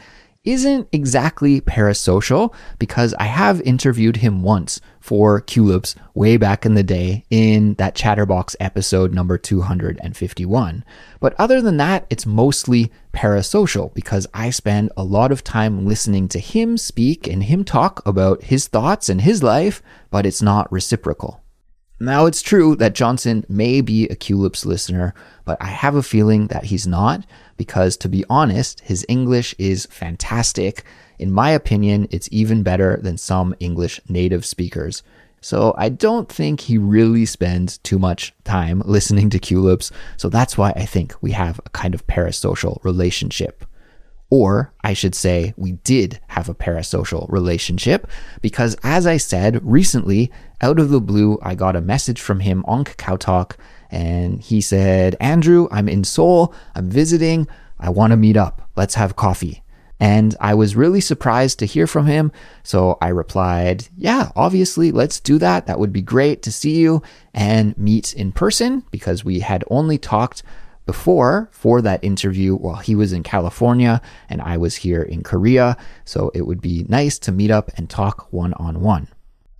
isn't 0.45 0.87
exactly 0.91 1.61
parasocial 1.61 2.53
because 2.79 3.13
I 3.15 3.25
have 3.25 3.61
interviewed 3.61 4.17
him 4.17 4.43
once 4.43 4.79
for 4.99 5.41
Culips 5.41 5.95
way 6.13 6.37
back 6.37 6.65
in 6.65 6.75
the 6.75 6.83
day 6.83 7.25
in 7.29 7.73
that 7.75 7.95
Chatterbox 7.95 8.55
episode 8.59 9.13
number 9.13 9.37
251. 9.37 10.83
But 11.19 11.35
other 11.37 11.61
than 11.61 11.77
that, 11.77 12.05
it's 12.09 12.25
mostly 12.25 12.91
parasocial 13.13 13.93
because 13.93 14.27
I 14.33 14.49
spend 14.49 14.91
a 14.95 15.03
lot 15.03 15.31
of 15.31 15.43
time 15.43 15.85
listening 15.85 16.27
to 16.29 16.39
him 16.39 16.77
speak 16.77 17.27
and 17.27 17.43
him 17.43 17.63
talk 17.63 18.05
about 18.05 18.43
his 18.43 18.67
thoughts 18.67 19.09
and 19.09 19.21
his 19.21 19.43
life, 19.43 19.81
but 20.09 20.25
it's 20.25 20.41
not 20.41 20.71
reciprocal. 20.71 21.41
Now, 21.99 22.25
it's 22.25 22.41
true 22.41 22.75
that 22.75 22.93
Jonson 22.93 23.49
may 23.49 23.79
be 23.79 24.05
a 24.07 24.15
Culips 24.17 24.65
listener, 24.65 25.13
but 25.45 25.57
I 25.61 25.67
have 25.67 25.95
a 25.95 26.03
feeling 26.03 26.47
that 26.47 26.65
he's 26.65 26.85
not 26.85 27.25
because, 27.57 27.97
to 27.97 28.09
be 28.09 28.25
honest, 28.29 28.81
his 28.81 29.05
English 29.07 29.55
is 29.57 29.85
fantastic. 29.87 30.83
In 31.19 31.31
my 31.31 31.51
opinion, 31.51 32.07
it's 32.11 32.29
even 32.31 32.63
better 32.63 32.97
than 33.01 33.17
some 33.17 33.55
English 33.59 34.01
native 34.09 34.45
speakers. 34.45 35.03
So 35.41 35.75
I 35.77 35.89
don't 35.89 36.27
think 36.27 36.61
he 36.61 36.79
really 36.79 37.25
spends 37.25 37.77
too 37.77 37.99
much 37.99 38.33
time 38.43 38.81
listening 38.85 39.29
to 39.29 39.39
Culips. 39.39 39.91
So 40.17 40.27
that's 40.27 40.57
why 40.57 40.71
I 40.71 40.85
think 40.85 41.13
we 41.21 41.33
have 41.33 41.61
a 41.65 41.69
kind 41.69 41.93
of 41.93 42.07
parasocial 42.07 42.83
relationship. 42.83 43.63
Or 44.31 44.73
I 44.83 44.93
should 44.93 45.13
say, 45.13 45.53
we 45.55 45.73
did 45.73 46.19
have 46.29 46.49
a 46.49 46.55
parasocial 46.55 47.31
relationship 47.31 48.07
because, 48.41 48.75
as 48.81 49.05
I 49.05 49.17
said 49.17 49.63
recently, 49.63 50.31
out 50.61 50.79
of 50.79 50.89
the 50.89 50.99
blue, 50.99 51.37
I 51.43 51.53
got 51.53 51.75
a 51.75 51.81
message 51.81 52.19
from 52.19 52.39
him 52.39 52.65
on 52.67 52.83
Kakao 52.83 53.19
Talk 53.19 53.55
and 53.91 54.41
he 54.41 54.61
said, 54.61 55.15
Andrew, 55.19 55.67
I'm 55.71 55.87
in 55.89 56.03
Seoul, 56.03 56.53
I'm 56.75 56.89
visiting, 56.89 57.47
I 57.79 57.89
want 57.89 58.11
to 58.11 58.17
meet 58.17 58.37
up, 58.37 58.69
let's 58.75 58.95
have 58.95 59.15
coffee. 59.15 59.63
And 59.99 60.35
I 60.41 60.53
was 60.53 60.75
really 60.75 60.99
surprised 60.99 61.59
to 61.59 61.65
hear 61.65 61.87
from 61.87 62.05
him. 62.05 62.31
So 62.63 62.97
I 63.01 63.07
replied, 63.07 63.87
Yeah, 63.95 64.31
obviously, 64.35 64.91
let's 64.91 65.21
do 65.21 65.37
that. 65.37 65.67
That 65.67 65.79
would 65.79 65.93
be 65.93 66.01
great 66.01 66.41
to 66.43 66.51
see 66.51 66.75
you 66.75 67.01
and 67.33 67.77
meet 67.77 68.13
in 68.13 68.33
person 68.33 68.83
because 68.91 69.23
we 69.23 69.39
had 69.39 69.63
only 69.69 69.97
talked 69.97 70.43
before 70.85 71.49
for 71.51 71.81
that 71.81 72.03
interview 72.03 72.55
while 72.55 72.75
he 72.75 72.95
was 72.95 73.11
in 73.11 73.23
California 73.23 74.01
and 74.29 74.41
I 74.41 74.57
was 74.57 74.75
here 74.75 75.01
in 75.01 75.23
Korea. 75.23 75.77
So 76.03 76.31
it 76.33 76.43
would 76.45 76.61
be 76.61 76.85
nice 76.87 77.17
to 77.19 77.31
meet 77.31 77.51
up 77.51 77.71
and 77.77 77.89
talk 77.89 78.31
one 78.31 78.53
on 78.55 78.81
one. 78.81 79.07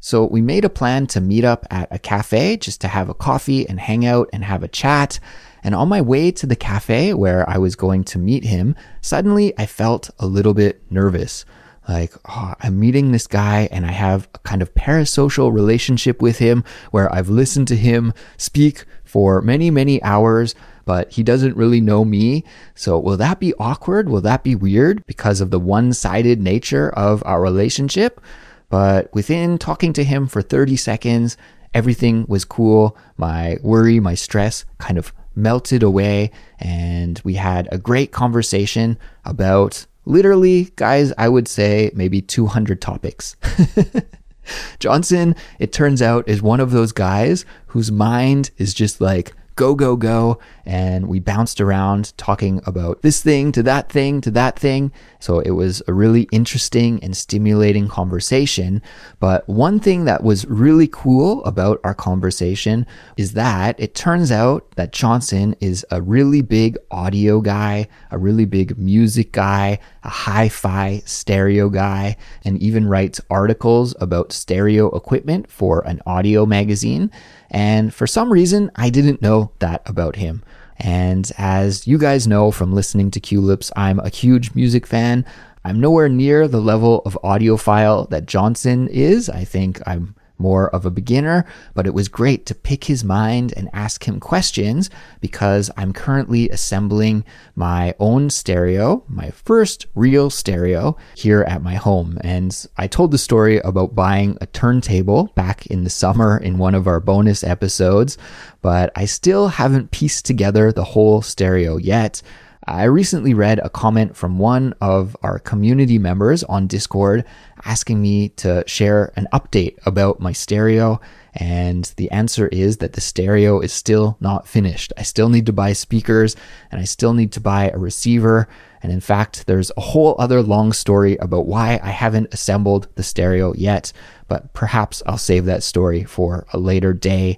So 0.06 0.24
we 0.24 0.40
made 0.40 0.64
a 0.64 0.70
plan 0.70 1.08
to 1.08 1.20
meet 1.20 1.44
up 1.44 1.66
at 1.72 1.88
a 1.90 1.98
cafe 1.98 2.58
just 2.58 2.80
to 2.82 2.88
have 2.88 3.10
a 3.10 3.16
coffee 3.16 3.68
and 3.68 3.80
hang 3.80 4.06
out 4.06 4.30
and 4.32 4.44
have 4.44 4.62
a 4.62 4.68
chat. 4.68 5.20
And 5.64 5.74
on 5.74 5.90
my 5.90 6.00
way 6.00 6.30
to 6.34 6.46
the 6.46 6.56
cafe 6.56 7.16
where 7.16 7.50
I 7.50 7.58
was 7.58 7.76
going 7.76 8.04
to 8.04 8.20
meet 8.20 8.44
him, 8.44 8.76
suddenly 9.02 9.58
I 9.58 9.66
felt 9.66 10.12
a 10.20 10.28
little 10.28 10.54
bit 10.54 10.80
nervous. 10.92 11.44
Like, 11.90 12.14
oh, 12.30 12.54
I'm 12.60 12.80
meeting 12.80 13.14
this 13.14 13.26
guy 13.26 13.68
and 13.72 13.84
I 13.84 13.94
have 13.94 14.30
a 14.36 14.40
kind 14.40 14.62
of 14.62 14.76
parasocial 14.76 15.52
relationship 15.52 16.22
with 16.22 16.38
him 16.38 16.64
where 16.92 17.12
I've 17.12 17.30
listened 17.30 17.68
to 17.70 17.76
him 17.76 18.14
speak 18.38 18.86
for 19.06 19.42
many, 19.42 19.72
many 19.72 20.04
hours 20.04 20.54
but 20.86 21.12
he 21.12 21.24
doesn't 21.24 21.58
really 21.58 21.82
know 21.82 22.06
me. 22.06 22.44
So 22.76 23.00
will 23.00 23.18
that 23.18 23.40
be 23.40 23.56
awkward? 23.56 24.08
Will 24.08 24.22
that 24.22 24.44
be 24.44 24.54
weird 24.54 25.04
because 25.08 25.42
of 25.42 25.50
the 25.50 25.60
one 25.60 25.94
sided 25.94 26.40
nature 26.40 26.92
of 26.92 27.24
our 27.26 27.42
relationship? 27.42 28.22
But 28.70 29.14
within 29.14 29.58
talking 29.58 29.94
to 29.94 30.04
him 30.04 30.28
for 30.28 30.42
30 30.42 30.76
seconds, 30.76 31.38
everything 31.74 32.26
was 32.28 32.46
cool. 32.46 32.98
My 33.18 33.58
worry, 33.62 34.00
my 34.00 34.16
stress 34.16 34.66
kind 34.78 34.98
of 34.98 35.14
melted 35.36 35.84
away. 35.84 36.32
And 36.60 37.22
we 37.24 37.36
had 37.36 37.68
a 37.72 37.78
great 37.78 38.12
conversation 38.12 38.98
about 39.26 39.86
literally, 40.06 40.72
guys, 40.76 41.12
I 41.18 41.30
would 41.30 41.48
say 41.48 41.92
maybe 41.94 42.22
200 42.22 42.82
topics. 42.82 43.36
Jonson, 44.80 45.36
it 45.60 45.74
turns 45.74 46.02
out, 46.02 46.28
is 46.28 46.42
one 46.42 46.60
of 46.60 46.72
those 46.72 46.92
guys 46.92 47.46
whose 47.68 47.92
mind 47.92 48.52
is 48.58 48.74
just 48.74 49.02
like 49.02 49.34
go, 49.56 49.74
go, 49.74 49.96
go. 49.96 50.40
And 50.66 51.08
we 51.08 51.20
bounced 51.20 51.62
around 51.62 52.16
talking 52.18 52.62
about 52.66 53.02
this 53.02 53.22
thing 53.22 53.52
to 53.54 53.64
that 53.64 53.90
thing 53.90 54.22
to 54.22 54.32
that 54.32 54.60
thing. 54.60 54.92
So 55.26 55.40
it 55.40 55.50
was 55.52 55.82
a 55.88 55.94
really 55.94 56.28
interesting 56.32 57.04
and 57.04 57.18
stimulating 57.18 57.88
conversation. 57.88 58.80
But 59.20 59.50
one 59.50 59.80
thing 59.80 60.06
that 60.06 60.24
was 60.24 60.46
really 60.46 60.88
cool 60.88 61.44
about 61.46 61.82
our 61.84 61.96
conversation 61.96 62.86
is 63.18 63.34
that 63.34 63.76
it 63.80 63.96
turns 63.96 64.32
out 64.32 64.70
that 64.76 64.94
Jonson 64.94 65.56
is 65.60 65.84
a 65.90 66.00
really 66.00 66.44
big 66.44 66.78
audio 66.92 67.42
guy, 67.42 67.88
a 68.12 68.20
really 68.20 68.46
big 68.46 68.78
music 68.78 69.32
guy, 69.32 69.80
a 70.04 70.10
hi 70.10 70.48
fi 70.48 71.02
stereo 71.08 71.70
guy, 71.70 72.18
and 72.44 72.62
even 72.62 72.88
writes 72.88 73.20
articles 73.32 73.96
about 74.00 74.32
stereo 74.32 74.96
equipment 74.96 75.50
for 75.50 75.80
an 75.88 76.04
audio 76.06 76.46
magazine. 76.46 77.10
And 77.50 77.92
for 77.92 78.06
some 78.06 78.32
reason, 78.32 78.70
I 78.76 78.92
didn't 78.92 79.24
know 79.24 79.54
that 79.58 79.82
about 79.90 80.18
him. 80.18 80.44
And 80.78 81.32
as 81.38 81.88
you 81.88 81.98
guys 81.98 82.28
know 82.28 82.52
from 82.52 82.74
listening 82.74 83.12
to 83.12 83.20
Culips, 83.20 83.72
I'm 83.76 84.00
a 84.00 84.10
huge 84.10 84.54
music 84.56 84.86
fan. 84.86 85.26
I'm 85.64 85.80
nowhere 85.80 86.10
near 86.10 86.48
the 86.48 86.62
level 86.62 87.02
of 87.06 87.18
audiophile 87.24 88.10
that 88.10 88.26
Jonson 88.26 88.88
is. 88.90 89.30
I 89.30 89.44
think 89.46 89.82
I'm 89.88 90.16
more 90.38 90.70
of 90.70 90.86
a 90.86 90.92
beginner, 90.92 91.46
but 91.74 91.88
it 91.88 91.94
was 91.94 92.08
great 92.08 92.46
to 92.46 92.56
pick 92.56 92.86
his 92.86 93.04
mind 93.04 93.54
and 93.56 93.70
ask 93.74 94.08
him 94.08 94.20
questions 94.20 94.90
because 95.22 95.72
I'm 95.78 95.94
currently 95.94 96.50
assembling 96.50 97.24
my 97.56 97.96
own 98.00 98.30
stereo, 98.30 99.04
my 99.08 99.30
first 99.32 99.86
real 99.96 100.30
stereo 100.30 100.98
here 101.16 101.44
at 101.44 101.64
my 101.64 101.76
home. 101.76 102.18
And 102.22 102.66
I 102.78 102.88
told 102.88 103.12
the 103.12 103.18
story 103.18 103.60
about 103.60 103.96
buying 103.96 104.38
a 104.42 104.46
turntable 104.48 105.28
back 105.36 105.66
in 105.68 105.84
the 105.84 105.90
summer 105.90 106.38
in 106.38 106.58
one 106.58 106.76
of 106.76 106.88
our 106.88 107.00
bonus 107.00 107.44
episodes, 107.44 108.18
but 108.62 108.92
I 108.96 109.06
still 109.06 109.48
haven't 109.48 109.92
pieced 109.92 110.26
together 110.26 110.72
the 110.72 110.84
whole 110.84 111.22
stereo 111.22 111.78
yet. 111.78 112.22
I 112.68 112.86
recently 112.86 113.36
read 113.36 113.60
a 113.60 113.70
comment 113.70 114.18
from 114.18 114.40
one 114.40 114.74
of 114.82 115.16
our 115.22 115.38
community 115.38 116.00
members 116.00 116.44
on 116.46 116.66
Discord 116.66 117.24
asking 117.64 118.02
me 118.02 118.30
to 118.30 118.64
share 118.66 119.14
an 119.16 119.28
update 119.32 119.78
about 119.86 120.20
my 120.20 120.32
stereo. 120.32 121.00
And 121.36 121.84
the 121.98 122.10
answer 122.10 122.48
is 122.48 122.78
that 122.78 122.94
the 122.94 123.02
stereo 123.02 123.60
is 123.60 123.72
still 123.72 124.18
not 124.20 124.48
finished. 124.48 124.94
I 124.98 125.04
still 125.04 125.30
need 125.30 125.46
to 125.46 125.54
buy 125.54 125.74
speakers 125.74 126.36
and 126.72 126.82
I 126.82 126.86
still 126.86 127.14
need 127.14 127.32
to 127.34 127.40
buy 127.40 127.70
a 127.70 127.78
receiver. 127.78 128.48
And 128.82 128.92
in 128.92 129.02
fact, 129.02 129.46
there's 129.46 129.72
a 129.78 129.82
whole 129.82 130.16
other 130.18 130.42
long 130.42 130.74
story 130.74 131.18
about 131.18 131.46
why 131.46 131.80
I 131.84 131.92
haven't 131.92 132.34
assembled 132.34 132.88
the 132.96 133.04
stereo 133.04 133.54
yet, 133.54 133.94
but 134.28 134.54
perhaps 134.54 135.04
I'll 135.06 135.20
save 135.20 135.46
that 135.46 135.62
story 135.62 136.04
for 136.04 136.48
a 136.52 136.58
later 136.58 136.94
day. 136.94 137.38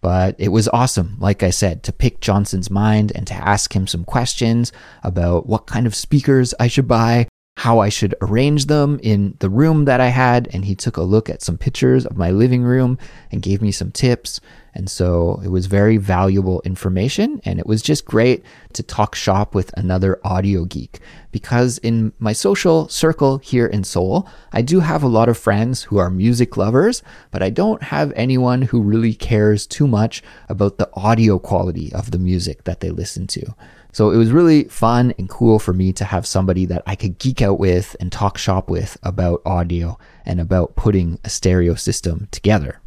But 0.00 0.36
it 0.38 0.48
was 0.48 0.68
awesome, 0.68 1.16
like 1.18 1.42
I 1.42 1.50
said, 1.50 1.82
to 1.84 1.92
pick 1.92 2.20
Jonson's 2.20 2.70
mind 2.70 3.12
and 3.14 3.26
to 3.26 3.34
ask 3.34 3.74
him 3.74 3.86
some 3.86 4.04
questions 4.04 4.72
about 5.02 5.46
what 5.46 5.66
kind 5.66 5.86
of 5.86 5.94
speakers 5.94 6.54
I 6.60 6.68
should 6.68 6.86
buy, 6.86 7.27
how 7.58 7.80
I 7.80 7.88
should 7.88 8.14
arrange 8.22 8.66
them 8.66 9.00
in 9.02 9.34
the 9.40 9.50
room 9.50 9.84
that 9.86 10.00
I 10.00 10.10
had. 10.10 10.48
And 10.52 10.64
he 10.64 10.76
took 10.76 10.96
a 10.96 11.02
look 11.02 11.28
at 11.28 11.42
some 11.42 11.58
pictures 11.58 12.06
of 12.06 12.16
my 12.16 12.30
living 12.30 12.62
room 12.62 12.98
and 13.32 13.42
gave 13.42 13.60
me 13.60 13.72
some 13.72 13.90
tips. 13.90 14.40
And 14.74 14.88
so 14.88 15.40
it 15.44 15.48
was 15.48 15.66
very 15.66 15.96
valuable 15.96 16.62
information. 16.64 17.40
And 17.44 17.58
it 17.58 17.66
was 17.66 17.82
just 17.82 18.04
great 18.04 18.44
to 18.74 18.84
talk 18.84 19.16
shop 19.16 19.56
with 19.56 19.76
another 19.76 20.20
audio 20.22 20.66
geek 20.66 21.00
because 21.32 21.78
in 21.78 22.12
my 22.20 22.32
social 22.32 22.88
circle 22.88 23.38
here 23.38 23.66
in 23.66 23.82
Seoul, 23.82 24.28
I 24.52 24.62
do 24.62 24.78
have 24.78 25.02
a 25.02 25.08
lot 25.08 25.28
of 25.28 25.36
friends 25.36 25.82
who 25.82 25.98
are 25.98 26.10
music 26.10 26.56
lovers, 26.56 27.02
but 27.32 27.42
I 27.42 27.50
don't 27.50 27.82
have 27.82 28.12
anyone 28.14 28.62
who 28.62 28.80
really 28.80 29.14
cares 29.14 29.66
too 29.66 29.88
much 29.88 30.22
about 30.48 30.78
the 30.78 30.88
audio 30.94 31.40
quality 31.40 31.92
of 31.92 32.12
the 32.12 32.18
music 32.20 32.62
that 32.64 32.78
they 32.78 32.90
listen 32.90 33.26
to. 33.28 33.52
So 33.92 34.10
it 34.10 34.16
was 34.16 34.32
really 34.32 34.64
fun 34.64 35.14
and 35.18 35.28
cool 35.28 35.58
for 35.58 35.72
me 35.72 35.92
to 35.94 36.04
have 36.04 36.26
somebody 36.26 36.66
that 36.66 36.82
I 36.86 36.94
could 36.94 37.18
geek 37.18 37.40
out 37.42 37.58
with 37.58 37.96
and 37.98 38.12
talk 38.12 38.38
shop 38.38 38.68
with 38.68 38.96
about 39.02 39.42
audio 39.46 39.98
and 40.24 40.40
about 40.40 40.76
putting 40.76 41.18
a 41.24 41.30
stereo 41.30 41.74
system 41.74 42.28
together. 42.30 42.80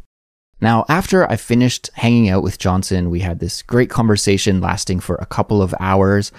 Now, 0.60 0.84
after 0.88 1.28
I 1.28 1.36
finished 1.36 1.90
hanging 1.94 2.28
out 2.28 2.44
with 2.44 2.58
Jonson, 2.58 3.10
we 3.10 3.18
had 3.18 3.40
this 3.40 3.62
great 3.62 3.90
conversation 3.90 4.60
lasting 4.60 5.00
for 5.00 5.16
a 5.16 5.26
couple 5.26 5.60
of 5.60 5.74
hours. 5.80 6.30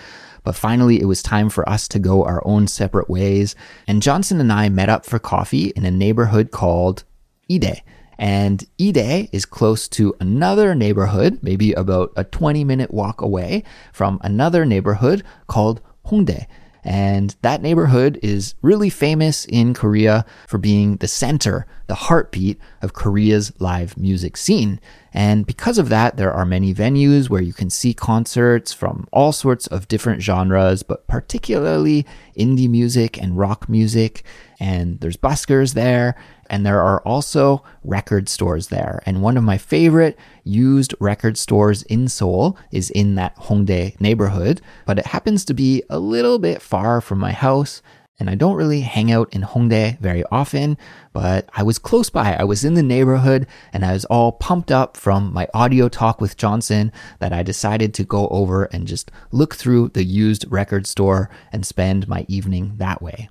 But 0.46 0.56
finally, 0.56 1.02
it 1.02 1.06
was 1.06 1.22
time 1.22 1.50
for 1.50 1.68
us 1.68 1.88
to 1.90 2.00
go 2.00 2.24
our 2.24 2.42
own 2.46 2.68
separate 2.68 3.10
ways. 3.10 3.56
And 3.88 4.02
Jonson 4.02 4.40
and 4.40 4.52
I 4.52 4.70
met 4.70 4.90
up 4.90 5.06
for 5.06 5.20
coffee 5.20 5.74
in 5.76 5.86
a 5.86 5.92
neighborhood 5.92 6.52
called 6.52 7.04
Ide. 7.52 7.82
And 8.18 8.66
Ide 8.80 9.30
is 9.32 9.46
close 9.46 9.88
to 9.90 10.16
another 10.20 10.76
neighborhood, 10.76 11.40
maybe 11.42 11.74
about 11.74 12.12
a 12.16 12.24
20 12.24 12.64
minute 12.64 12.94
walk 12.94 13.22
away 13.22 13.64
from 13.92 14.20
another 14.24 14.66
neighborhood 14.66 15.24
called 15.48 15.82
Hongdae. 16.06 16.48
And 16.84 17.36
that 17.42 17.62
neighborhood 17.62 18.20
is 18.22 18.56
really 18.62 18.90
famous 18.90 19.46
in 19.46 19.74
Korea 19.74 20.26
for 20.48 20.58
being 20.58 20.98
the 20.98 21.08
center, 21.08 21.66
the 21.88 21.96
heartbeat 21.96 22.60
of 22.82 22.94
Korea's 22.94 23.54
live 23.60 23.98
music 23.98 24.36
scene. 24.36 24.82
And 25.14 25.46
because 25.46 25.78
of 25.78 25.90
that, 25.90 26.18
there 26.18 26.34
are 26.34 26.46
many 26.46 26.74
venues 26.74 27.30
where 27.30 27.42
you 27.42 27.54
can 27.54 27.70
see 27.70 27.94
concerts 27.94 28.74
from 28.74 29.08
all 29.14 29.32
sorts 29.32 29.68
of 29.68 29.88
different 29.88 30.22
genres, 30.22 30.84
but 30.84 31.08
particularly 31.08 32.06
indie 32.38 32.70
music 32.70 33.22
and 33.22 33.38
rock 33.38 33.70
music. 33.70 34.24
And 34.60 35.00
there's 35.00 35.18
buskers 35.18 35.76
there. 35.76 36.16
And 36.50 36.66
there 36.66 36.82
are 36.82 37.02
also 37.02 37.64
record 37.84 38.30
stores 38.30 38.68
there. 38.68 39.02
And 39.06 39.22
one 39.22 39.38
of 39.38 39.44
my 39.44 39.58
favorite 39.58 40.18
used 40.44 40.94
record 41.00 41.38
stores 41.38 41.84
in 41.84 42.08
Seoul 42.08 42.58
is 42.72 42.90
in 42.90 43.16
that 43.16 43.36
Hongdae 43.38 44.00
neighborhood, 44.00 44.62
but 44.86 45.00
it 45.00 45.08
happens 45.08 45.46
to 45.46 45.54
be 45.54 45.84
a 45.90 46.00
little 46.00 46.40
bit 46.40 46.62
far 46.62 47.02
from 47.02 47.20
my 47.20 47.32
house. 47.32 47.82
And 48.20 48.30
I 48.30 48.36
don't 48.36 48.56
really 48.56 48.82
hang 48.82 49.12
out 49.12 49.34
in 49.34 49.42
Hongdae 49.42 50.00
very 50.00 50.24
often, 50.32 50.78
but 51.14 51.50
I 51.56 51.64
was 51.64 51.80
close 51.80 52.12
by. 52.12 52.36
I 52.36 52.44
was 52.44 52.64
in 52.64 52.76
the 52.76 52.84
neighborhood 52.84 53.48
and 53.74 53.84
I 53.84 53.94
was 53.94 54.06
all 54.06 54.34
pumped 54.34 54.72
up 54.72 54.96
from 54.96 55.34
my 55.34 55.48
audio 55.54 55.90
talk 55.90 56.22
with 56.22 56.38
Jonson 56.38 56.92
that 57.20 57.34
I 57.34 57.42
decided 57.42 57.94
to 57.96 58.04
go 58.04 58.28
over 58.28 58.66
and 58.66 58.88
just 58.88 59.12
look 59.32 59.56
through 59.56 59.90
the 59.90 60.04
used 60.04 60.46
record 60.50 60.86
store 60.86 61.30
and 61.52 61.66
spend 61.66 62.08
my 62.08 62.26
evening 62.30 62.76
that 62.78 63.02
way. 63.02 63.30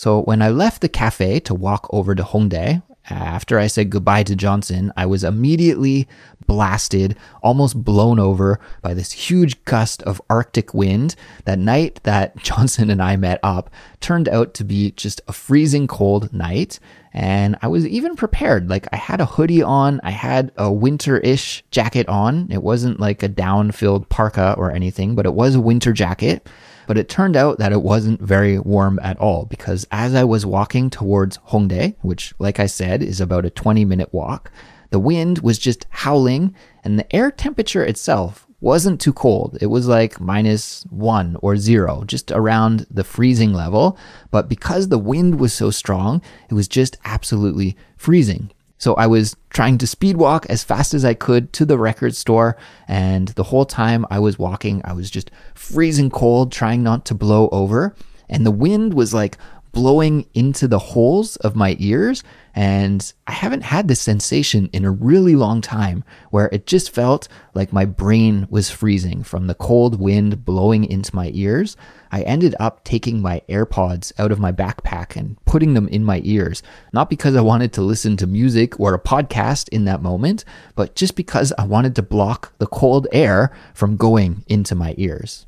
So 0.00 0.22
when 0.22 0.40
I 0.40 0.48
left 0.48 0.80
the 0.80 0.88
cafe 0.88 1.40
to 1.40 1.52
walk 1.54 1.86
over 1.92 2.14
to 2.14 2.22
Hongdae, 2.22 2.82
after 3.10 3.58
I 3.58 3.66
said 3.66 3.90
goodbye 3.90 4.22
to 4.22 4.34
Jonson, 4.34 4.90
I 4.96 5.04
was 5.04 5.24
immediately 5.24 6.08
blasted, 6.46 7.18
almost 7.42 7.84
blown 7.84 8.18
over 8.18 8.58
by 8.80 8.94
this 8.94 9.12
huge 9.12 9.62
gust 9.66 10.02
of 10.04 10.22
Arctic 10.30 10.72
wind. 10.72 11.16
That 11.44 11.58
night 11.58 12.00
that 12.04 12.34
Jonson 12.42 12.88
and 12.88 13.02
I 13.02 13.16
met 13.16 13.40
up 13.42 13.68
turned 14.00 14.26
out 14.30 14.54
to 14.54 14.64
be 14.64 14.92
just 14.92 15.20
a 15.28 15.34
freezing 15.34 15.86
cold 15.86 16.32
night. 16.32 16.80
And 17.12 17.58
I 17.60 17.68
was 17.68 17.86
even 17.86 18.16
prepared. 18.16 18.70
Like 18.70 18.88
I 18.94 18.96
had 18.96 19.20
a 19.20 19.26
hoodie 19.26 19.62
on, 19.62 20.00
I 20.02 20.12
had 20.12 20.50
a 20.56 20.72
winter 20.72 21.18
ish 21.18 21.62
jacket 21.72 22.08
on. 22.08 22.48
It 22.50 22.62
wasn't 22.62 23.00
like 23.00 23.22
a 23.22 23.28
down 23.28 23.70
filled 23.70 24.08
parka 24.08 24.54
or 24.56 24.70
anything, 24.70 25.14
but 25.14 25.26
it 25.26 25.34
was 25.34 25.56
a 25.56 25.60
winter 25.60 25.92
jacket. 25.92 26.48
But 26.90 26.98
it 26.98 27.08
turned 27.08 27.36
out 27.36 27.58
that 27.58 27.70
it 27.70 27.82
wasn't 27.82 28.20
very 28.20 28.58
warm 28.58 28.98
at 29.00 29.16
all 29.20 29.44
because 29.44 29.86
as 29.92 30.12
I 30.12 30.24
was 30.24 30.44
walking 30.44 30.90
towards 30.90 31.38
Hongdae, 31.38 31.94
which, 32.02 32.34
like 32.40 32.58
I 32.58 32.66
said, 32.66 33.00
is 33.00 33.20
about 33.20 33.46
a 33.46 33.50
20 33.50 33.84
minute 33.84 34.12
walk, 34.12 34.50
the 34.90 34.98
wind 34.98 35.38
was 35.38 35.60
just 35.60 35.86
howling 35.90 36.52
and 36.82 36.98
the 36.98 37.14
air 37.14 37.30
temperature 37.30 37.84
itself 37.84 38.48
wasn't 38.60 39.00
too 39.00 39.12
cold. 39.12 39.56
It 39.60 39.66
was 39.66 39.86
like 39.86 40.20
minus 40.20 40.82
one 40.90 41.36
or 41.40 41.56
zero, 41.56 42.02
just 42.08 42.32
around 42.32 42.88
the 42.90 43.04
freezing 43.04 43.52
level. 43.52 43.96
But 44.32 44.48
because 44.48 44.88
the 44.88 44.98
wind 44.98 45.38
was 45.38 45.52
so 45.52 45.70
strong, 45.70 46.20
it 46.48 46.54
was 46.54 46.66
just 46.66 46.96
absolutely 47.04 47.76
freezing. 47.96 48.50
So 48.80 48.94
I 48.94 49.06
was 49.06 49.36
trying 49.50 49.76
to 49.78 49.86
speed 49.86 50.16
walk 50.16 50.46
as 50.48 50.64
fast 50.64 50.94
as 50.94 51.04
I 51.04 51.12
could 51.12 51.52
to 51.52 51.66
the 51.66 51.78
record 51.78 52.16
store. 52.16 52.56
And 52.88 53.28
the 53.28 53.44
whole 53.44 53.66
time 53.66 54.06
I 54.10 54.18
was 54.18 54.38
walking, 54.38 54.80
I 54.84 54.94
was 54.94 55.10
just 55.10 55.30
freezing 55.54 56.08
cold, 56.08 56.50
trying 56.50 56.82
not 56.82 57.04
to 57.06 57.14
blow 57.14 57.50
over. 57.52 57.94
And 58.30 58.46
the 58.46 58.50
wind 58.50 58.94
was 58.94 59.12
like 59.12 59.36
blowing 59.72 60.26
into 60.34 60.68
the 60.68 60.78
holes 60.78 61.36
of 61.36 61.56
my 61.56 61.76
ears. 61.78 62.22
And 62.54 63.12
I 63.26 63.32
haven't 63.32 63.62
had 63.62 63.86
this 63.86 64.00
sensation 64.00 64.68
in 64.72 64.84
a 64.84 64.90
really 64.90 65.36
long 65.36 65.60
time 65.60 66.02
where 66.30 66.48
it 66.52 66.66
just 66.66 66.90
felt 66.90 67.28
like 67.54 67.72
my 67.72 67.84
brain 67.84 68.46
was 68.50 68.70
freezing 68.70 69.22
from 69.22 69.46
the 69.46 69.54
cold 69.54 70.00
wind 70.00 70.44
blowing 70.44 70.84
into 70.84 71.14
my 71.14 71.30
ears. 71.32 71.76
I 72.10 72.22
ended 72.22 72.56
up 72.58 72.82
taking 72.82 73.22
my 73.22 73.42
AirPods 73.48 74.12
out 74.18 74.32
of 74.32 74.40
my 74.40 74.50
backpack 74.50 75.14
and 75.14 75.36
putting 75.44 75.74
them 75.74 75.86
in 75.88 76.04
my 76.04 76.20
ears, 76.24 76.62
not 76.92 77.08
because 77.08 77.36
I 77.36 77.40
wanted 77.40 77.72
to 77.74 77.82
listen 77.82 78.16
to 78.16 78.26
music 78.26 78.80
or 78.80 78.94
a 78.94 79.00
podcast 79.00 79.68
in 79.68 79.84
that 79.84 80.02
moment, 80.02 80.44
but 80.74 80.96
just 80.96 81.14
because 81.14 81.52
I 81.56 81.64
wanted 81.64 81.94
to 81.96 82.02
block 82.02 82.52
the 82.58 82.66
cold 82.66 83.06
air 83.12 83.52
from 83.74 83.96
going 83.96 84.44
into 84.48 84.74
my 84.74 84.94
ears. 84.98 85.46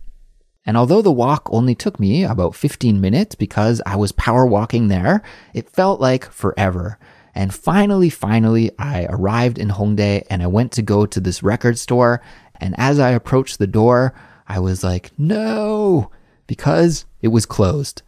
And 0.64 0.76
although 0.76 1.02
the 1.02 1.10
walk 1.10 1.48
only 1.50 1.74
took 1.74 1.98
me 1.98 2.24
about 2.24 2.54
15 2.54 3.00
minutes 3.00 3.34
because 3.34 3.82
I 3.84 3.96
was 3.96 4.12
power 4.12 4.46
walking 4.46 4.88
there, 4.88 5.22
it 5.54 5.68
felt 5.68 6.00
like 6.00 6.30
forever. 6.30 6.98
And 7.34 7.52
finally, 7.52 8.10
finally, 8.10 8.70
I 8.78 9.06
arrived 9.08 9.58
in 9.58 9.70
Hongdae 9.70 10.24
and 10.30 10.42
I 10.42 10.46
went 10.46 10.72
to 10.72 10.82
go 10.82 11.06
to 11.06 11.20
this 11.20 11.42
record 11.42 11.78
store. 11.78 12.22
And 12.60 12.74
as 12.78 13.00
I 13.00 13.10
approached 13.10 13.58
the 13.58 13.66
door, 13.66 14.14
I 14.46 14.60
was 14.60 14.84
like, 14.84 15.10
no, 15.18 16.10
because 16.46 17.06
it 17.22 17.28
was 17.28 17.46
closed. 17.46 18.02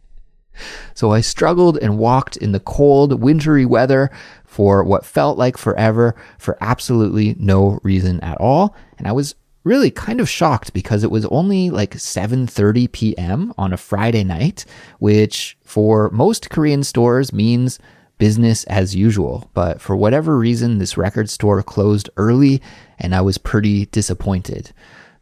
so 0.94 1.12
I 1.12 1.20
struggled 1.20 1.76
and 1.78 1.98
walked 1.98 2.36
in 2.36 2.52
the 2.52 2.60
cold, 2.60 3.20
wintry 3.20 3.66
weather 3.66 4.10
for 4.44 4.82
what 4.84 5.04
felt 5.04 5.36
like 5.38 5.56
forever 5.56 6.14
for 6.38 6.56
absolutely 6.60 7.34
no 7.38 7.80
reason 7.82 8.20
at 8.20 8.38
all. 8.38 8.74
And 8.98 9.06
I 9.06 9.12
was 9.12 9.34
really 9.64 9.90
kind 9.90 10.20
of 10.20 10.28
shocked 10.28 10.72
because 10.72 11.04
it 11.04 11.10
was 11.10 11.26
only 11.26 11.70
like 11.70 11.94
7:30 11.94 12.90
p.m. 12.92 13.52
on 13.58 13.72
a 13.72 13.76
Friday 13.76 14.24
night, 14.24 14.64
which 14.98 15.56
for 15.64 16.10
most 16.10 16.50
Korean 16.50 16.82
stores 16.82 17.32
means 17.32 17.78
business 18.18 18.64
as 18.64 18.94
usual. 18.94 19.50
But 19.54 19.80
for 19.80 19.96
whatever 19.96 20.38
reason, 20.38 20.78
this 20.78 20.96
record 20.96 21.28
store 21.28 21.62
closed 21.62 22.08
early 22.16 22.62
and 22.98 23.14
I 23.14 23.22
was 23.22 23.38
pretty 23.38 23.86
disappointed. 23.86 24.72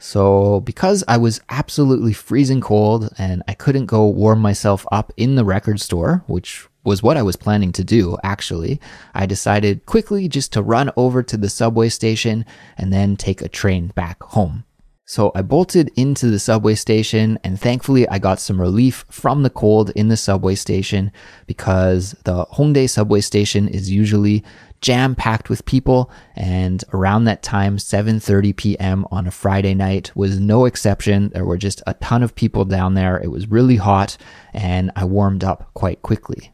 So, 0.00 0.60
because 0.60 1.02
I 1.08 1.16
was 1.16 1.40
absolutely 1.48 2.12
freezing 2.12 2.60
cold 2.60 3.12
and 3.18 3.42
I 3.48 3.54
couldn't 3.54 3.86
go 3.86 4.06
warm 4.06 4.40
myself 4.40 4.86
up 4.92 5.12
in 5.16 5.34
the 5.34 5.44
record 5.44 5.80
store, 5.80 6.22
which 6.26 6.67
was 6.84 7.02
what 7.02 7.16
I 7.16 7.22
was 7.22 7.36
planning 7.36 7.72
to 7.72 7.84
do, 7.84 8.16
actually, 8.22 8.80
I 9.14 9.26
decided 9.26 9.86
quickly 9.86 10.28
just 10.28 10.52
to 10.54 10.62
run 10.62 10.90
over 10.96 11.22
to 11.22 11.36
the 11.36 11.48
subway 11.48 11.88
station 11.88 12.44
and 12.76 12.92
then 12.92 13.16
take 13.16 13.42
a 13.42 13.48
train 13.48 13.88
back 13.88 14.22
home. 14.22 14.64
So 15.10 15.32
I 15.34 15.40
bolted 15.40 15.90
into 15.96 16.26
the 16.26 16.38
subway 16.38 16.74
station 16.74 17.38
and 17.42 17.58
thankfully 17.58 18.06
I 18.10 18.18
got 18.18 18.40
some 18.40 18.60
relief 18.60 19.06
from 19.10 19.42
the 19.42 19.48
cold 19.48 19.88
in 19.96 20.08
the 20.08 20.18
subway 20.18 20.54
station 20.54 21.12
because 21.46 22.14
the 22.24 22.44
Hongdae 22.44 22.90
subway 22.90 23.22
station 23.22 23.68
is 23.68 23.90
usually 23.90 24.44
jam 24.82 25.14
packed 25.14 25.48
with 25.48 25.64
people 25.64 26.10
and 26.36 26.84
around 26.92 27.24
that 27.24 27.42
time 27.42 27.78
7:30 27.78 28.54
p.m. 28.54 29.06
on 29.10 29.26
a 29.26 29.30
Friday 29.30 29.72
night 29.72 30.14
was 30.14 30.38
no 30.38 30.66
exception 30.66 31.30
there 31.30 31.46
were 31.46 31.56
just 31.56 31.82
a 31.86 31.94
ton 31.94 32.22
of 32.22 32.34
people 32.34 32.66
down 32.66 32.92
there 32.92 33.16
it 33.16 33.30
was 33.30 33.50
really 33.50 33.76
hot 33.76 34.18
and 34.52 34.92
I 34.94 35.06
warmed 35.06 35.42
up 35.42 35.70
quite 35.72 36.02
quickly 36.02 36.52